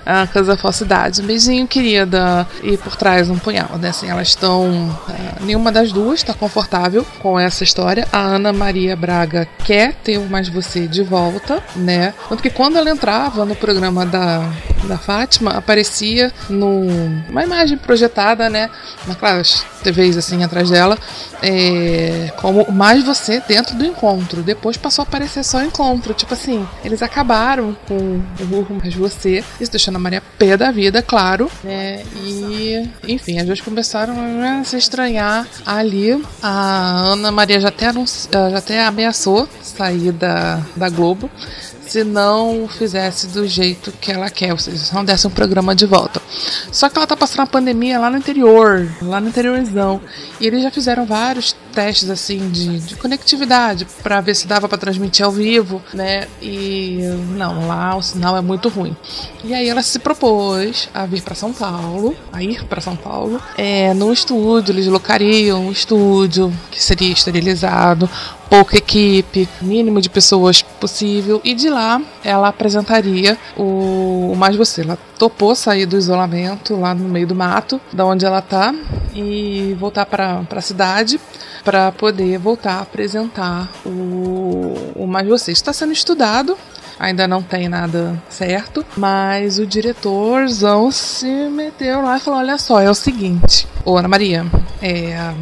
a 0.09 0.25
Casa 0.25 0.57
Falsidade. 0.57 1.21
Um 1.21 1.25
beijinho, 1.25 1.67
querida. 1.67 2.47
E 2.63 2.75
por 2.77 2.95
trás 2.95 3.29
um 3.29 3.37
punhal, 3.37 3.77
né? 3.77 3.89
Assim, 3.89 4.09
elas 4.09 4.29
estão. 4.29 4.89
Uh, 4.89 5.45
nenhuma 5.45 5.71
das 5.71 5.91
duas 5.91 6.19
está 6.19 6.33
confortável 6.33 7.05
com 7.19 7.39
essa 7.39 7.63
história. 7.63 8.07
A 8.11 8.19
Ana 8.19 8.51
Maria 8.51 8.95
Braga 8.95 9.47
quer 9.63 9.93
ter 9.93 10.19
Mais 10.29 10.49
Você 10.49 10.87
de 10.87 11.03
volta, 11.03 11.61
né? 11.75 12.13
Tanto 12.27 12.41
que 12.41 12.49
quando 12.49 12.77
ela 12.77 12.89
entrava 12.89 13.45
no 13.45 13.55
programa 13.55 14.05
da, 14.05 14.49
da 14.85 14.97
Fátima, 14.97 15.51
aparecia 15.51 16.33
numa 16.49 17.43
imagem 17.43 17.77
projetada, 17.77 18.49
né? 18.49 18.69
Naquelas 19.07 19.63
TVs 19.79 20.17
assim 20.17 20.43
atrás 20.43 20.69
dela, 20.69 20.97
é, 21.41 22.31
como 22.37 22.71
Mais 22.71 23.03
Você 23.03 23.41
dentro 23.47 23.75
do 23.75 23.85
encontro. 23.85 24.41
Depois 24.41 24.77
passou 24.77 25.03
a 25.03 25.07
aparecer 25.07 25.43
só 25.43 25.63
encontro. 25.63 26.13
Tipo 26.13 26.33
assim, 26.33 26.67
eles 26.83 27.01
acabaram 27.01 27.75
com 27.87 27.95
o 27.95 28.79
Mais 28.81 28.93
Você. 28.95 29.43
Isso 29.59 29.71
deixando 29.71 29.95
a 29.95 29.99
Maria 29.99 30.21
pé 30.37 30.57
da 30.57 30.71
vida, 30.71 31.01
claro. 31.01 31.49
Né? 31.63 32.03
E, 32.23 32.89
enfim, 33.07 33.39
as 33.39 33.45
duas 33.45 33.61
começaram 33.61 34.15
a 34.43 34.63
se 34.63 34.77
estranhar 34.77 35.47
ali. 35.65 36.21
A 36.41 37.11
Ana 37.11 37.31
Maria 37.31 37.59
já 37.59 37.69
até, 37.69 37.87
anunci... 37.87 38.27
já 38.31 38.57
até 38.57 38.85
ameaçou 38.85 39.47
sair 39.61 40.11
da, 40.11 40.61
da 40.75 40.89
Globo 40.89 41.29
se 41.89 42.03
não 42.03 42.67
fizesse 42.67 43.25
do 43.27 43.47
jeito 43.47 43.91
que 43.93 44.11
ela 44.11 44.29
quer, 44.29 44.51
ou 44.51 44.59
seja, 44.59 44.77
se 44.77 44.93
não 44.93 45.03
desse 45.03 45.25
um 45.25 45.31
programa 45.31 45.73
de 45.75 45.87
volta. 45.87 46.21
Só 46.71 46.87
que 46.87 46.95
ela 46.97 47.07
tá 47.07 47.17
passando 47.17 47.41
a 47.41 47.47
pandemia 47.47 47.97
lá 47.97 48.11
no 48.11 48.17
interior, 48.17 48.87
lá 49.01 49.19
no 49.19 49.29
interiorzão, 49.29 49.99
e 50.39 50.45
eles 50.45 50.61
já 50.61 50.69
fizeram 50.69 51.05
vários 51.05 51.55
testes 51.69 52.09
assim 52.09 52.49
de, 52.49 52.79
de 52.79 52.95
conectividade 52.95 53.87
para 54.03 54.21
ver 54.21 54.35
se 54.35 54.47
dava 54.47 54.67
para 54.67 54.77
transmitir 54.77 55.25
ao 55.25 55.31
vivo, 55.31 55.81
né? 55.93 56.27
E 56.41 56.99
não, 57.35 57.67
lá 57.67 57.95
o 57.95 58.01
sinal 58.01 58.35
é 58.37 58.41
muito 58.41 58.69
ruim. 58.69 58.95
E 59.43 59.53
aí 59.53 59.69
ela 59.69 59.81
se 59.81 59.99
propôs 59.99 60.89
a 60.93 61.05
vir 61.05 61.21
para 61.21 61.35
São 61.35 61.53
Paulo, 61.53 62.15
a 62.31 62.43
ir 62.43 62.63
para 62.65 62.81
São 62.81 62.95
Paulo, 62.95 63.41
é, 63.57 63.93
no 63.93 64.11
estúdio, 64.11 64.73
eles 64.73 64.87
locariam 64.87 65.67
um 65.67 65.71
estúdio 65.71 66.53
que 66.71 66.81
seria 66.81 67.11
esterilizado, 67.11 68.09
pouca 68.49 68.77
equipe, 68.77 69.47
mínimo 69.61 70.01
de 70.01 70.09
pessoas 70.09 70.61
possível, 70.61 71.39
e 71.43 71.53
de 71.53 71.69
lá 71.69 72.01
ela 72.23 72.47
apresentaria 72.47 73.37
o, 73.55 74.31
o 74.33 74.35
Mais 74.35 74.55
Você. 74.55 74.81
Ela 74.81 74.97
topou 75.19 75.53
sair 75.53 75.85
do 75.85 75.97
isolamento 75.97 76.79
lá 76.79 76.95
no 76.95 77.09
meio 77.09 77.27
do 77.27 77.35
mato, 77.35 77.79
da 77.91 78.05
onde 78.05 78.25
ela 78.25 78.41
tá, 78.41 78.73
e 79.13 79.75
voltar 79.77 80.05
para 80.05 80.41
a 80.49 80.61
cidade 80.61 81.19
para 81.63 81.91
poder 81.91 82.39
voltar 82.39 82.75
a 82.75 82.81
apresentar 82.81 83.69
o, 83.85 84.73
o 84.95 85.05
Mais 85.05 85.27
Você. 85.27 85.51
Está 85.51 85.73
sendo 85.73 85.91
estudado, 85.91 86.57
ainda 86.97 87.27
não 87.27 87.43
tem 87.43 87.67
nada 87.67 88.17
certo, 88.29 88.85
mas 88.95 89.59
o 89.59 89.67
diretorzão 89.67 90.89
se 90.89 91.27
meteu 91.49 92.01
lá 92.01 92.15
e 92.15 92.19
falou: 92.21 92.39
olha 92.39 92.57
só, 92.57 92.79
é 92.79 92.89
o 92.89 92.95
seguinte, 92.95 93.67
ô 93.83 93.97
Ana 93.97 94.07
Maria, 94.07 94.45
é 94.81 95.33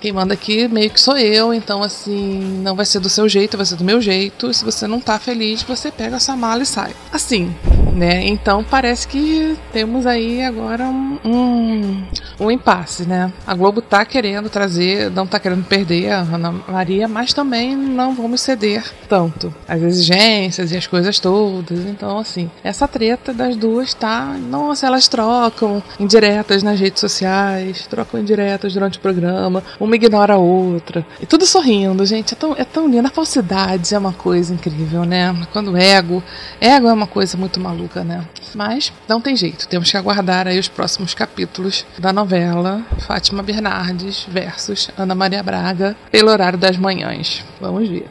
quem 0.00 0.12
manda 0.12 0.32
aqui 0.32 0.66
meio 0.66 0.90
que 0.90 0.98
sou 0.98 1.16
eu, 1.18 1.52
então 1.52 1.82
assim, 1.82 2.40
não 2.62 2.74
vai 2.74 2.86
ser 2.86 3.00
do 3.00 3.08
seu 3.10 3.28
jeito, 3.28 3.58
vai 3.58 3.66
ser 3.66 3.76
do 3.76 3.84
meu 3.84 4.00
jeito. 4.00 4.52
Se 4.52 4.64
você 4.64 4.86
não 4.86 4.98
tá 4.98 5.18
feliz, 5.18 5.62
você 5.62 5.92
pega 5.92 6.16
a 6.16 6.20
sua 6.20 6.34
mala 6.36 6.62
e 6.62 6.66
sai. 6.66 6.96
Assim, 7.12 7.54
né? 7.92 8.26
Então 8.26 8.64
parece 8.64 9.06
que 9.06 9.56
temos 9.72 10.06
aí 10.06 10.42
agora 10.42 10.84
um, 10.84 11.18
um, 11.24 12.04
um 12.38 12.50
impasse, 12.50 13.04
né? 13.04 13.32
A 13.46 13.54
Globo 13.54 13.82
tá 13.82 14.04
querendo 14.04 14.48
trazer, 14.48 15.10
não 15.10 15.26
tá 15.26 15.38
querendo 15.38 15.64
perder 15.64 16.12
a 16.12 16.20
Ana 16.20 16.54
Maria, 16.68 17.08
mas 17.08 17.32
também 17.32 17.76
não 17.76 18.14
vamos 18.14 18.40
ceder 18.40 18.84
tanto 19.08 19.52
as 19.66 19.82
exigências 19.82 20.72
e 20.72 20.76
as 20.76 20.86
coisas 20.86 21.18
todas. 21.18 21.80
Então, 21.80 22.18
assim, 22.18 22.50
essa 22.62 22.86
treta 22.86 23.32
das 23.32 23.56
duas 23.56 23.94
tá. 23.94 24.36
Nossa, 24.48 24.86
elas 24.86 25.08
trocam 25.08 25.82
indiretas 25.98 26.62
nas 26.62 26.78
redes 26.78 27.00
sociais, 27.00 27.86
trocam 27.86 28.20
indiretas 28.20 28.72
durante 28.72 28.98
o 28.98 29.00
programa. 29.00 29.62
Uma 29.78 29.96
ignora 29.96 30.34
a 30.34 30.38
outra. 30.38 31.04
E 31.20 31.26
tudo 31.26 31.46
sorrindo, 31.46 32.04
gente. 32.06 32.34
É 32.34 32.36
tão, 32.36 32.54
é 32.56 32.64
tão 32.64 32.88
lindo. 32.88 33.06
A 33.06 33.10
falsidade 33.10 33.94
é 33.94 33.98
uma 33.98 34.12
coisa 34.12 34.54
incrível, 34.54 35.04
né? 35.04 35.34
Quando 35.52 35.76
ego. 35.76 36.22
Ego 36.60 36.88
é 36.88 36.92
uma 36.92 37.06
coisa 37.06 37.36
muito 37.36 37.58
maluca 37.58 37.79
maluca, 37.80 38.04
né? 38.04 38.24
Mas 38.54 38.92
não 39.08 39.20
tem 39.20 39.34
jeito, 39.34 39.66
temos 39.66 39.90
que 39.90 39.96
aguardar 39.96 40.46
aí 40.46 40.58
os 40.58 40.68
próximos 40.68 41.14
capítulos 41.14 41.86
da 41.98 42.12
novela 42.12 42.82
Fátima 43.06 43.42
Bernardes 43.42 44.26
versus 44.28 44.90
Ana 44.96 45.14
Maria 45.14 45.42
Braga 45.42 45.96
pelo 46.10 46.30
horário 46.30 46.58
das 46.58 46.76
manhãs. 46.76 47.42
Vamos 47.60 47.88
ver. 47.88 48.08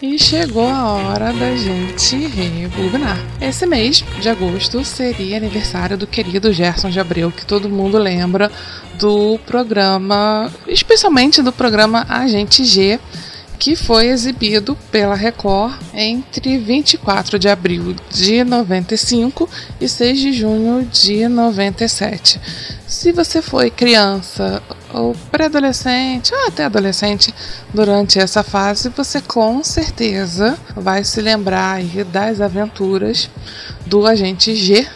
E 0.00 0.16
chegou 0.16 0.68
a 0.68 0.92
hora 0.92 1.32
da 1.32 1.56
gente 1.56 2.16
rebobinar. 2.28 3.18
Esse 3.40 3.66
mês 3.66 4.04
de 4.20 4.28
agosto 4.28 4.84
seria 4.84 5.36
aniversário 5.36 5.98
do 5.98 6.06
querido 6.06 6.52
Gerson 6.52 6.88
de 6.88 7.00
Abreu, 7.00 7.32
que 7.32 7.44
todo 7.44 7.68
mundo 7.68 7.98
lembra 7.98 8.50
do 8.94 9.40
programa, 9.44 10.52
especialmente 10.68 11.42
do 11.42 11.52
programa 11.52 12.06
Agente 12.08 12.64
G, 12.64 13.00
que 13.58 13.74
foi 13.74 14.06
exibido 14.06 14.76
pela 14.90 15.14
Record 15.14 15.74
entre 15.92 16.58
24 16.58 17.38
de 17.38 17.48
abril 17.48 17.96
de 18.10 18.44
95 18.44 19.48
e 19.80 19.88
6 19.88 20.18
de 20.18 20.32
junho 20.32 20.84
de 20.86 21.26
97. 21.26 22.40
Se 22.86 23.12
você 23.12 23.42
foi 23.42 23.70
criança 23.70 24.62
ou 24.94 25.14
pré-adolescente 25.30 26.32
ou 26.32 26.46
até 26.46 26.64
adolescente 26.64 27.34
durante 27.74 28.18
essa 28.18 28.42
fase, 28.42 28.88
você 28.90 29.20
com 29.20 29.62
certeza 29.62 30.56
vai 30.74 31.04
se 31.04 31.20
lembrar 31.20 31.82
das 32.10 32.40
aventuras 32.40 33.28
do 33.84 34.06
agente 34.06 34.54
G 34.54 34.86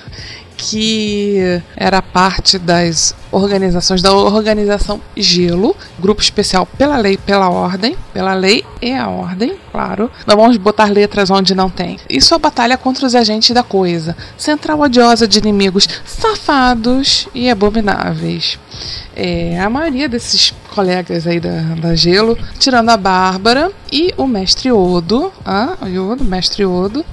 que 0.70 1.60
era 1.76 2.00
parte 2.00 2.58
das 2.58 3.14
organizações 3.30 4.02
da 4.02 4.12
organização 4.12 5.00
Gelo, 5.16 5.74
grupo 5.98 6.20
especial 6.20 6.66
pela 6.66 6.96
lei 6.96 7.16
pela 7.16 7.48
ordem, 7.48 7.96
pela 8.12 8.34
lei 8.34 8.64
e 8.80 8.92
a 8.92 9.08
ordem, 9.08 9.56
claro. 9.70 10.10
Não 10.26 10.36
vamos 10.36 10.56
botar 10.56 10.92
letras 10.92 11.30
onde 11.30 11.54
não 11.54 11.70
tem. 11.70 11.98
E 12.08 12.20
sua 12.20 12.38
batalha 12.38 12.76
contra 12.76 13.06
os 13.06 13.14
agentes 13.14 13.50
da 13.50 13.62
coisa, 13.62 14.16
central 14.36 14.80
odiosa 14.80 15.26
de 15.26 15.38
inimigos 15.38 15.88
safados 16.04 17.28
e 17.34 17.50
abomináveis. 17.50 18.58
É, 19.14 19.60
a 19.60 19.68
maioria 19.68 20.08
desses 20.08 20.54
colegas 20.74 21.26
aí 21.26 21.38
da, 21.38 21.60
da 21.80 21.94
Gelo, 21.94 22.38
tirando 22.58 22.90
a 22.90 22.96
Bárbara 22.96 23.70
e 23.90 24.12
o 24.16 24.26
mestre 24.26 24.72
Odo, 24.72 25.32
ah, 25.44 25.76
o 25.82 26.24
mestre 26.24 26.64
Odo, 26.64 27.04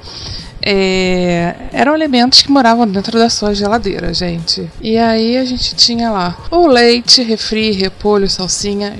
é, 0.61 1.55
eram 1.71 1.95
elementos 1.95 2.41
que 2.41 2.51
moravam 2.51 2.87
dentro 2.87 3.17
da 3.17 3.29
sua 3.29 3.53
geladeira, 3.53 4.13
gente. 4.13 4.69
E 4.81 4.97
aí 4.97 5.37
a 5.37 5.45
gente 5.45 5.75
tinha 5.75 6.11
lá 6.11 6.37
o 6.51 6.67
leite, 6.67 7.21
refri, 7.21 7.71
repolho, 7.71 8.29
salsinha, 8.29 8.95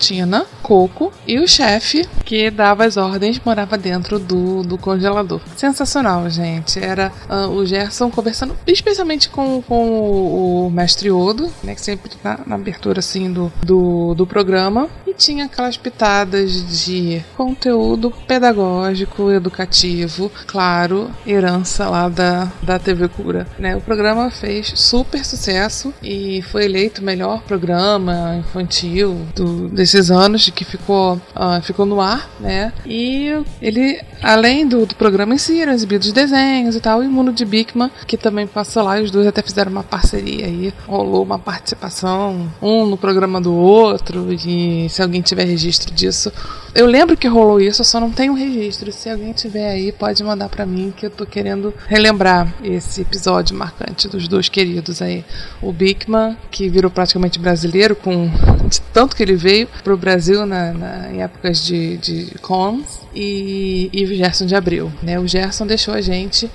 gelatina, 0.00 0.46
coco 0.62 1.12
e 1.26 1.38
o 1.38 1.46
chefe 1.46 2.08
que 2.24 2.50
dava 2.50 2.84
as 2.84 2.96
ordens 2.96 3.40
morava 3.44 3.76
dentro 3.76 4.18
do, 4.18 4.62
do 4.62 4.78
congelador. 4.78 5.40
Sensacional, 5.56 6.28
gente. 6.30 6.82
Era 6.82 7.12
uh, 7.28 7.48
o 7.50 7.66
Gerson 7.66 8.10
conversando 8.10 8.56
especialmente 8.66 9.28
com, 9.28 9.62
com 9.62 9.90
o, 9.90 10.66
o 10.66 10.70
mestre 10.70 11.10
Odo, 11.10 11.52
né, 11.62 11.74
que 11.74 11.80
sempre 11.80 12.10
na, 12.24 12.40
na 12.46 12.54
abertura 12.54 13.00
assim 13.00 13.30
do, 13.30 13.52
do, 13.62 14.14
do 14.14 14.26
programa. 14.26 14.88
E 15.06 15.12
tinha 15.12 15.44
aquelas 15.44 15.76
pitadas 15.76 16.84
de 16.84 17.22
conteúdo 17.36 18.12
pedagógico, 18.26 19.30
educativo, 19.30 20.30
claro 20.46 21.10
herança 21.26 21.88
lá 21.88 22.08
da, 22.08 22.50
da 22.62 22.78
TV 22.78 23.08
Cura. 23.08 23.46
Né? 23.58 23.76
O 23.76 23.80
programa 23.80 24.30
fez 24.30 24.72
super 24.74 25.24
sucesso 25.24 25.92
e 26.02 26.42
foi 26.42 26.64
eleito 26.64 27.02
o 27.02 27.04
melhor 27.04 27.42
programa 27.42 28.36
infantil 28.36 29.26
do, 29.34 29.68
desses 29.90 30.10
anos 30.10 30.48
que 30.50 30.64
ficou, 30.64 31.14
uh, 31.14 31.60
ficou 31.62 31.84
no 31.84 32.00
ar, 32.00 32.30
né? 32.38 32.72
E 32.86 33.42
ele, 33.60 34.00
além 34.22 34.66
do, 34.66 34.86
do 34.86 34.94
programa 34.94 35.34
em 35.34 35.38
si, 35.38 35.60
eram 35.60 35.72
exibidos 35.72 36.12
desenhos 36.12 36.76
e 36.76 36.80
tal, 36.80 37.02
e 37.02 37.06
o 37.06 37.10
Mundo 37.10 37.32
de 37.32 37.44
Bigman, 37.44 37.90
que 38.06 38.16
também 38.16 38.46
passou 38.46 38.84
lá, 38.84 38.98
e 38.98 39.02
os 39.02 39.10
dois 39.10 39.26
até 39.26 39.42
fizeram 39.42 39.72
uma 39.72 39.82
parceria 39.82 40.46
aí, 40.46 40.72
rolou 40.86 41.22
uma 41.22 41.38
participação, 41.38 42.48
um 42.62 42.86
no 42.86 42.96
programa 42.96 43.40
do 43.40 43.52
outro, 43.52 44.32
e 44.32 44.88
se 44.88 45.02
alguém 45.02 45.20
tiver 45.20 45.44
registro 45.44 45.92
disso, 45.92 46.32
eu 46.72 46.86
lembro 46.86 47.16
que 47.16 47.26
rolou 47.26 47.60
isso, 47.60 47.80
eu 47.80 47.84
só 47.84 47.98
não 47.98 48.10
tenho 48.10 48.32
registro. 48.32 48.92
Se 48.92 49.10
alguém 49.10 49.32
tiver 49.32 49.70
aí, 49.70 49.90
pode 49.90 50.22
mandar 50.22 50.48
para 50.48 50.64
mim 50.64 50.92
que 50.96 51.06
eu 51.06 51.10
tô 51.10 51.26
querendo 51.26 51.74
relembrar 51.88 52.52
esse 52.62 53.00
episódio 53.00 53.56
marcante 53.56 54.06
dos 54.06 54.28
dois 54.28 54.48
queridos 54.48 55.02
aí. 55.02 55.24
O 55.60 55.72
Bigman, 55.72 56.36
que 56.50 56.68
virou 56.68 56.90
praticamente 56.90 57.40
brasileiro, 57.40 57.96
com 57.96 58.30
de 58.68 58.80
tanto 58.92 59.16
que 59.16 59.22
ele 59.22 59.34
veio 59.34 59.68
pro 59.80 59.96
Brasil 59.96 60.46
na, 60.46 60.72
na 60.72 61.12
em 61.12 61.22
épocas 61.22 61.64
de, 61.64 61.96
de 61.98 62.38
cons, 62.40 63.00
e, 63.14 63.90
e 63.92 64.04
o 64.04 64.14
Gerson 64.14 64.46
de 64.46 64.54
Abreu. 64.54 64.92
Né? 65.02 65.18
O 65.18 65.26
Gerson 65.26 65.66
deixou 65.66 65.94
a 65.94 66.00
gente 66.00 66.50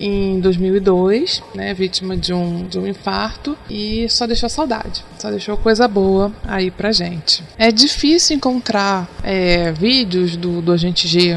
em 0.00 0.38
2002, 0.40 1.42
né, 1.54 1.74
vítima 1.74 2.16
de 2.16 2.32
um, 2.32 2.66
de 2.66 2.78
um 2.78 2.86
infarto, 2.86 3.58
e 3.68 4.08
só 4.08 4.26
deixou 4.26 4.48
saudade, 4.48 5.04
só 5.18 5.28
deixou 5.30 5.56
coisa 5.56 5.88
boa 5.88 6.32
aí 6.44 6.70
pra 6.70 6.92
gente. 6.92 7.42
É 7.58 7.72
difícil 7.72 8.36
encontrar 8.36 9.08
é, 9.24 9.72
vídeos 9.72 10.36
do, 10.36 10.62
do 10.62 10.72
Agente 10.72 11.08
G 11.08 11.36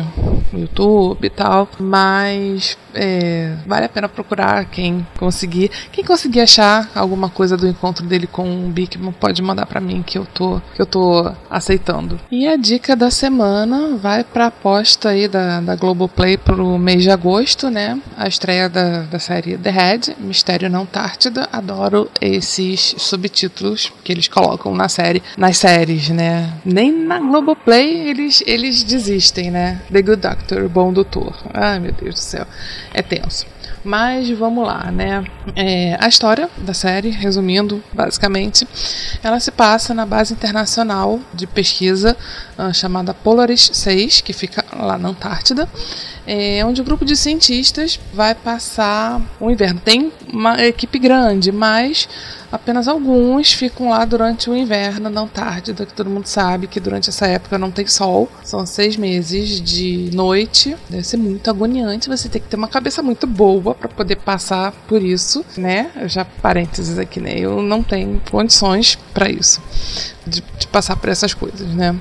no 0.51 0.59
YouTube 0.59 1.25
e 1.25 1.29
tal, 1.29 1.67
mas 1.79 2.77
é, 2.93 3.55
vale 3.65 3.85
a 3.85 3.89
pena 3.89 4.09
procurar 4.09 4.65
quem 4.65 5.05
conseguir. 5.17 5.71
Quem 5.91 6.03
conseguir 6.03 6.41
achar 6.41 6.89
alguma 6.95 7.29
coisa 7.29 7.57
do 7.57 7.67
encontro 7.67 8.05
dele 8.05 8.27
com 8.27 8.65
o 8.65 8.69
Bigman 8.69 9.11
pode 9.13 9.41
mandar 9.41 9.65
para 9.65 9.79
mim 9.79 10.03
que 10.05 10.17
eu 10.17 10.25
tô 10.25 10.61
que 10.75 10.81
eu 10.81 10.85
tô 10.85 11.31
aceitando. 11.49 12.19
E 12.31 12.47
a 12.47 12.55
dica 12.55 12.95
da 12.95 13.09
semana 13.09 13.97
vai 13.97 14.23
para 14.23 14.47
aposta 14.47 15.09
aí 15.09 15.27
da, 15.27 15.61
da 15.61 15.75
Globoplay 15.75 16.37
pro 16.37 16.77
mês 16.77 17.03
de 17.03 17.09
agosto, 17.09 17.69
né? 17.69 17.99
A 18.17 18.27
estreia 18.27 18.69
da, 18.69 19.01
da 19.03 19.19
série 19.19 19.57
The 19.57 19.69
Head, 19.69 20.15
Mistério 20.19 20.69
na 20.69 20.79
Antártida. 20.79 21.47
Adoro 21.51 22.09
esses 22.19 22.95
subtítulos 22.97 23.91
que 24.03 24.11
eles 24.11 24.27
colocam 24.27 24.73
na 24.75 24.89
série, 24.89 25.21
nas 25.37 25.57
séries, 25.57 26.09
né? 26.09 26.51
Nem 26.65 26.91
na 26.91 27.19
Globoplay 27.19 28.09
eles 28.09 28.43
eles 28.45 28.83
desistem, 28.83 29.51
né? 29.51 29.81
The 29.91 30.01
Good 30.01 30.21
Doctor, 30.21 30.40
Bom 30.69 30.91
Doutor. 30.93 31.35
Ai, 31.53 31.79
meu 31.79 31.91
Deus 31.91 32.15
do 32.15 32.21
céu 32.21 32.45
é 32.93 33.01
tenso. 33.01 33.45
Mas 33.83 34.29
vamos 34.29 34.65
lá, 34.65 34.91
né? 34.91 35.25
É, 35.55 35.97
a 35.99 36.07
história 36.07 36.47
da 36.57 36.73
série, 36.73 37.09
resumindo, 37.09 37.83
basicamente, 37.91 38.67
ela 39.23 39.39
se 39.39 39.49
passa 39.51 39.93
na 39.93 40.05
base 40.05 40.33
internacional 40.33 41.19
de 41.33 41.47
pesquisa 41.47 42.15
uh, 42.57 42.71
chamada 42.73 43.13
Polaris 43.13 43.71
6, 43.73 44.21
que 44.21 44.33
fica 44.33 44.63
lá 44.71 44.97
na 44.99 45.09
Antártida, 45.09 45.67
é, 46.25 46.63
onde 46.65 46.81
o 46.81 46.83
um 46.83 46.85
grupo 46.85 47.05
de 47.05 47.15
cientistas 47.15 47.99
vai 48.13 48.35
passar 48.35 49.21
o 49.39 49.49
inverno. 49.49 49.79
Tem 49.83 50.11
uma 50.31 50.63
equipe 50.65 50.99
grande, 50.99 51.51
mas 51.51 52.07
apenas 52.51 52.87
alguns 52.87 53.53
ficam 53.53 53.89
lá 53.89 54.03
durante 54.05 54.49
o 54.49 54.55
inverno 54.55 55.09
na 55.09 55.21
Antártida, 55.21 55.85
que 55.85 55.93
todo 55.93 56.09
mundo 56.09 56.27
sabe 56.27 56.67
que 56.67 56.79
durante 56.79 57.09
essa 57.09 57.25
época 57.25 57.57
não 57.57 57.71
tem 57.71 57.87
sol. 57.87 58.29
São 58.43 58.65
seis 58.65 58.95
meses 58.95 59.61
de 59.61 60.09
noite. 60.13 60.75
Deve 60.89 61.03
ser 61.03 61.17
muito 61.17 61.49
agoniante. 61.49 62.09
Você 62.09 62.29
tem 62.29 62.41
que 62.41 62.47
ter 62.47 62.57
uma 62.57 62.67
cabeça 62.67 63.01
muito 63.01 63.25
boa 63.25 63.73
para 63.73 63.87
poder 63.87 64.17
passar 64.17 64.71
por 64.87 65.01
isso, 65.01 65.45
né? 65.57 65.91
Já 66.05 66.25
parênteses 66.25 66.97
aqui, 66.97 67.19
né? 67.19 67.37
Eu 67.37 67.61
não 67.61 67.81
tenho 67.81 68.21
condições 68.29 68.97
para 69.13 69.29
isso. 69.29 69.61
De, 70.25 70.43
de, 70.59 70.67
passar 70.67 70.95
por 70.95 71.09
essas 71.09 71.33
coisas, 71.33 71.67
né? 71.69 71.95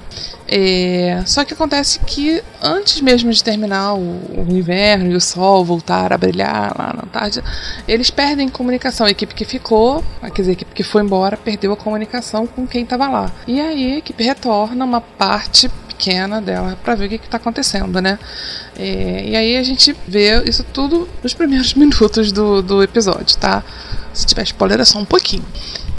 É, 0.46 1.22
só 1.24 1.42
que 1.42 1.54
acontece 1.54 1.98
que 2.00 2.42
antes 2.60 3.00
mesmo 3.00 3.32
de 3.32 3.42
terminar 3.42 3.94
o, 3.94 3.98
o, 3.98 4.46
inverno 4.50 5.10
e 5.10 5.14
o 5.14 5.20
sol 5.20 5.64
voltar 5.64 6.12
a 6.12 6.18
brilhar 6.18 6.74
lá 6.78 6.92
na 6.94 7.02
Antártida, 7.04 7.42
eles 7.88 8.10
perdem 8.10 8.48
comunicação. 8.48 9.06
A 9.06 9.10
equipe 9.10 9.34
que 9.34 9.46
ficou, 9.46 10.04
quer 10.20 10.42
dizer, 10.42 10.50
a 10.50 10.52
equipe 10.52 10.74
que 10.74 10.82
foi 10.82 11.02
embora, 11.02 11.36
perdeu 11.36 11.72
a 11.72 11.76
comunicação 11.76 12.46
com 12.46 12.66
quem 12.66 12.82
estava 12.82 13.08
lá. 13.08 13.32
E 13.46 13.58
aí 13.58 13.94
a 13.94 13.98
equipe 13.98 14.22
retorna 14.22 14.84
uma 14.84 15.00
parte 15.00 15.70
pequena 16.00 16.40
dela 16.40 16.78
para 16.82 16.94
ver 16.94 17.06
o 17.06 17.08
que 17.10 17.16
está 17.16 17.36
acontecendo, 17.36 18.00
né? 18.00 18.18
É, 18.78 19.24
e 19.28 19.36
aí 19.36 19.56
a 19.58 19.62
gente 19.62 19.94
vê 20.08 20.42
isso 20.44 20.64
tudo 20.72 21.06
nos 21.22 21.34
primeiros 21.34 21.72
minutos 21.74 22.32
do, 22.32 22.62
do 22.62 22.82
episódio, 22.82 23.36
tá? 23.36 23.62
Se 24.12 24.26
tiver 24.26 24.42
spoiler 24.44 24.80
é 24.80 24.84
só 24.84 24.98
um 24.98 25.04
pouquinho. 25.04 25.44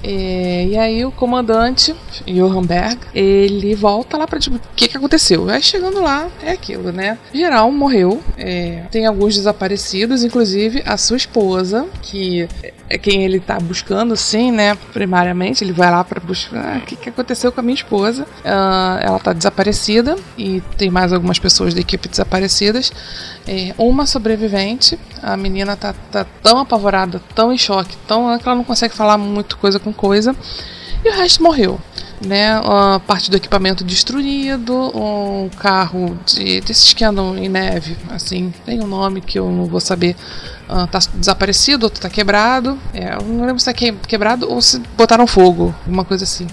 É, 0.03 0.65
e 0.65 0.77
aí 0.77 1.05
o 1.05 1.11
comandante, 1.11 1.95
Johan 2.25 2.63
Berg, 2.63 2.99
ele 3.13 3.75
volta 3.75 4.17
lá 4.17 4.27
pra 4.27 4.39
tipo, 4.39 4.55
o 4.55 4.61
que, 4.75 4.87
que 4.87 4.97
aconteceu? 4.97 5.49
Aí 5.49 5.61
chegando 5.61 6.01
lá, 6.01 6.29
é 6.41 6.51
aquilo, 6.51 6.91
né? 6.91 7.17
Geral 7.33 7.71
morreu, 7.71 8.21
é, 8.37 8.83
tem 8.91 9.05
alguns 9.05 9.35
desaparecidos, 9.35 10.23
inclusive 10.23 10.81
a 10.85 10.97
sua 10.97 11.17
esposa, 11.17 11.87
que 12.01 12.47
é 12.91 12.97
quem 12.97 13.23
ele 13.23 13.39
tá 13.39 13.57
buscando, 13.57 14.17
sim, 14.17 14.51
né? 14.51 14.75
Primariamente, 14.91 15.63
ele 15.63 15.71
vai 15.71 15.89
lá 15.89 16.03
para 16.03 16.19
buscar 16.19 16.75
ah, 16.75 16.77
o 16.77 16.81
que, 16.81 16.97
que 16.97 17.07
aconteceu 17.07 17.49
com 17.49 17.61
a 17.61 17.63
minha 17.63 17.75
esposa. 17.75 18.23
Uh, 18.23 18.99
ela 19.01 19.17
tá 19.17 19.31
desaparecida 19.31 20.17
e 20.37 20.61
tem 20.77 20.89
mais 20.89 21.13
algumas 21.13 21.39
pessoas 21.39 21.73
da 21.73 21.79
equipe 21.79 22.09
desaparecidas. 22.09 22.91
É, 23.47 23.73
uma 23.77 24.05
sobrevivente, 24.05 24.99
a 25.23 25.37
menina 25.37 25.77
tá, 25.77 25.95
tá 26.11 26.25
tão 26.43 26.59
apavorada, 26.59 27.21
tão 27.33 27.53
em 27.53 27.57
choque, 27.57 27.95
tão 28.05 28.37
que 28.37 28.45
ela 28.45 28.57
não 28.57 28.65
consegue 28.65 28.93
falar 28.93 29.17
muito 29.17 29.57
coisa 29.57 29.79
com 29.79 29.93
coisa, 29.93 30.35
e 31.03 31.09
o 31.09 31.13
resto 31.13 31.41
morreu. 31.41 31.79
Né? 32.25 32.53
A 32.63 32.99
parte 33.05 33.29
do 33.29 33.37
equipamento 33.37 33.83
destruído, 33.83 34.73
um 34.95 35.49
carro 35.49 36.17
de, 36.25 36.61
desses 36.61 36.93
que 36.93 37.03
andam 37.03 37.37
em 37.37 37.49
neve, 37.49 37.97
assim, 38.09 38.53
tem 38.65 38.81
um 38.81 38.87
nome 38.87 39.21
que 39.21 39.39
eu 39.39 39.49
não 39.51 39.65
vou 39.65 39.79
saber. 39.79 40.15
Uh, 40.69 40.87
tá 40.87 40.99
desaparecido, 41.15 41.85
outro 41.85 42.01
tá 42.01 42.09
quebrado. 42.09 42.79
É, 42.93 43.15
eu 43.15 43.21
não 43.23 43.45
lembro 43.45 43.59
se 43.59 43.65
tá 43.65 43.73
quebrado 43.73 44.49
ou 44.49 44.61
se 44.61 44.79
botaram 44.95 45.27
fogo, 45.27 45.75
uma 45.85 46.05
coisa 46.05 46.23
assim. 46.23 46.47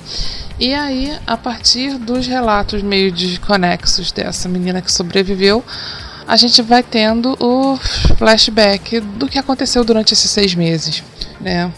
E 0.59 0.75
aí, 0.75 1.17
a 1.25 1.37
partir 1.37 1.99
dos 1.99 2.27
relatos 2.27 2.83
meio 2.83 3.13
desconexos 3.13 4.11
dessa 4.11 4.49
menina 4.49 4.83
que 4.83 4.91
sobreviveu, 4.91 5.65
a 6.27 6.37
gente 6.37 6.61
vai 6.63 6.83
tendo 6.83 7.37
o 7.41 7.79
flashback 8.19 9.01
do 9.01 9.29
que 9.29 9.39
aconteceu 9.39 9.85
durante 9.85 10.13
esses 10.13 10.31
seis 10.31 10.55
meses, 10.55 11.03
né? 11.41 11.73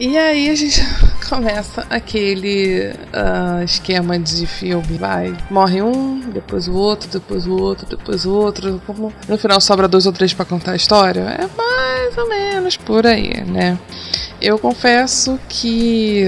E 0.00 0.16
aí 0.18 0.50
a 0.50 0.54
gente 0.54 0.80
começa 1.28 1.86
aquele 1.88 2.90
uh, 2.90 3.62
esquema 3.64 4.18
de 4.18 4.46
filme. 4.46 4.98
Vai, 4.98 5.36
morre 5.50 5.82
um, 5.82 6.20
depois 6.20 6.68
o 6.68 6.74
outro, 6.74 7.08
depois 7.08 7.46
o 7.46 7.56
outro, 7.56 7.86
depois 7.86 8.24
o 8.24 8.32
outro. 8.32 8.80
Como 8.86 9.12
no 9.28 9.38
final 9.38 9.60
sobra 9.60 9.88
dois 9.88 10.06
ou 10.06 10.12
três 10.12 10.32
para 10.34 10.44
contar 10.44 10.72
a 10.72 10.76
história. 10.76 11.20
É 11.20 11.48
mais 11.56 11.71
ou 12.16 12.28
menos 12.28 12.76
por 12.76 13.06
aí, 13.06 13.42
né? 13.44 13.78
Eu 14.40 14.58
confesso 14.58 15.38
que 15.48 16.24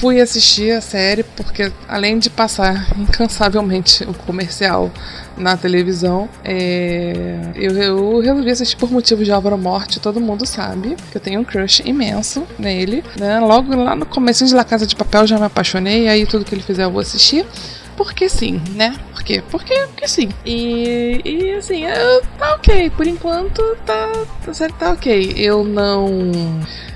fui 0.00 0.20
assistir 0.20 0.72
a 0.72 0.80
série 0.80 1.22
porque, 1.22 1.70
além 1.86 2.18
de 2.18 2.28
passar 2.28 2.88
incansavelmente 2.98 4.02
o 4.02 4.12
comercial 4.12 4.90
na 5.36 5.56
televisão, 5.56 6.28
é... 6.42 7.52
eu, 7.54 7.72
eu, 7.76 8.20
resolvi 8.20 8.50
assistir 8.50 8.76
por 8.76 8.90
motivos 8.90 9.24
de 9.24 9.30
Álvaro 9.30 9.56
Morte. 9.56 10.00
Todo 10.00 10.20
mundo 10.20 10.44
sabe 10.44 10.96
que 11.12 11.16
eu 11.16 11.20
tenho 11.20 11.40
um 11.40 11.44
crush 11.44 11.80
imenso 11.84 12.44
nele. 12.58 13.04
Né? 13.18 13.38
Logo 13.38 13.74
lá 13.76 13.94
no 13.94 14.04
começo 14.04 14.44
de 14.44 14.52
La 14.52 14.64
Casa 14.64 14.84
de 14.84 14.96
Papel 14.96 15.24
já 15.24 15.38
me 15.38 15.44
apaixonei, 15.44 16.08
aí 16.08 16.26
tudo 16.26 16.44
que 16.44 16.54
ele 16.56 16.62
fizer 16.62 16.84
eu 16.84 16.90
vou 16.90 17.00
assistir. 17.00 17.46
Porque 17.96 18.28
sim, 18.28 18.60
né? 18.74 18.96
Por 19.12 19.22
quê? 19.22 19.42
Porque, 19.50 19.74
porque 19.88 20.08
sim. 20.08 20.28
E, 20.44 21.20
e 21.24 21.52
assim, 21.54 21.84
eu, 21.84 22.22
tá 22.38 22.54
ok. 22.54 22.90
Por 22.90 23.06
enquanto, 23.06 23.62
tá, 23.86 24.12
tá, 24.44 24.68
tá 24.78 24.90
ok. 24.92 25.34
Eu 25.36 25.64
não 25.64 26.32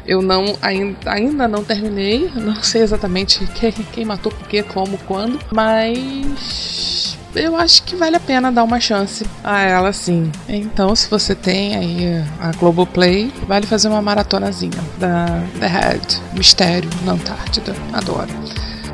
eu 0.07 0.23
não 0.23 0.57
ainda, 0.63 1.13
ainda 1.13 1.47
não 1.47 1.63
terminei, 1.63 2.31
não 2.35 2.63
sei 2.63 2.83
exatamente 2.83 3.47
quem, 3.55 3.73
quem 3.73 4.05
matou, 4.07 4.33
por 4.33 4.49
quê, 4.49 4.63
como, 4.63 4.97
quando, 5.07 5.39
mas 5.53 7.19
eu 7.35 7.55
acho 7.57 7.83
que 7.83 7.95
vale 7.95 8.17
a 8.17 8.21
pena 8.21 8.51
dar 8.51 8.65
uma 8.65 8.81
chance 8.81 9.27
a 9.45 9.61
ela 9.61 9.93
sim. 9.93 10.33
Então, 10.49 10.97
se 10.97 11.09
você 11.11 11.35
tem 11.35 11.77
aí 11.77 12.25
a 12.41 12.53
Globoplay, 12.53 13.31
vale 13.47 13.67
fazer 13.67 13.89
uma 13.89 14.01
maratonazinha 14.01 14.83
da 14.99 15.27
The 15.61 15.67
Head, 15.67 16.23
Mistério 16.33 16.91
na 17.05 17.13
Antártida. 17.13 17.75
Adoro. 17.93 18.33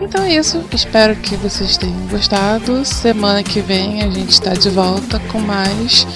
Então 0.00 0.24
é 0.24 0.35
isso, 0.35 0.62
espero 0.72 1.14
que 1.16 1.37
vocês 1.37 1.76
tenham 1.76 2.07
gostado. 2.09 2.85
Semana 2.85 3.42
que 3.42 3.61
vem 3.61 4.02
a 4.02 4.11
gente 4.11 4.30
está 4.30 4.52
de 4.52 4.68
volta 4.70 5.20
com 5.30 5.38
mais 5.38 6.07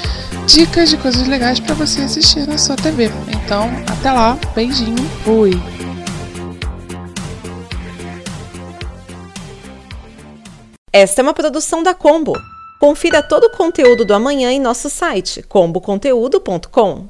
dicas 0.47 0.91
de 0.91 0.97
coisas 0.97 1.27
legais 1.27 1.61
para 1.61 1.75
você 1.75 2.03
assistir 2.03 2.47
na 2.47 2.59
sua 2.59 2.77
TV. 2.77 3.11
Então, 3.45 3.71
até 3.87 4.11
lá, 4.11 4.39
beijinho, 4.55 4.97
fui! 5.25 5.53
Esta 10.93 11.21
é 11.21 11.23
uma 11.23 11.35
produção 11.35 11.83
da 11.83 11.95
Combo. 11.95 12.33
Confira 12.81 13.23
todo 13.23 13.45
o 13.45 13.51
conteúdo 13.51 14.05
do 14.05 14.15
amanhã 14.15 14.51
em 14.51 14.61
nosso 14.61 14.89
site 14.89 15.43
comboconteúdo.com. 15.43 17.09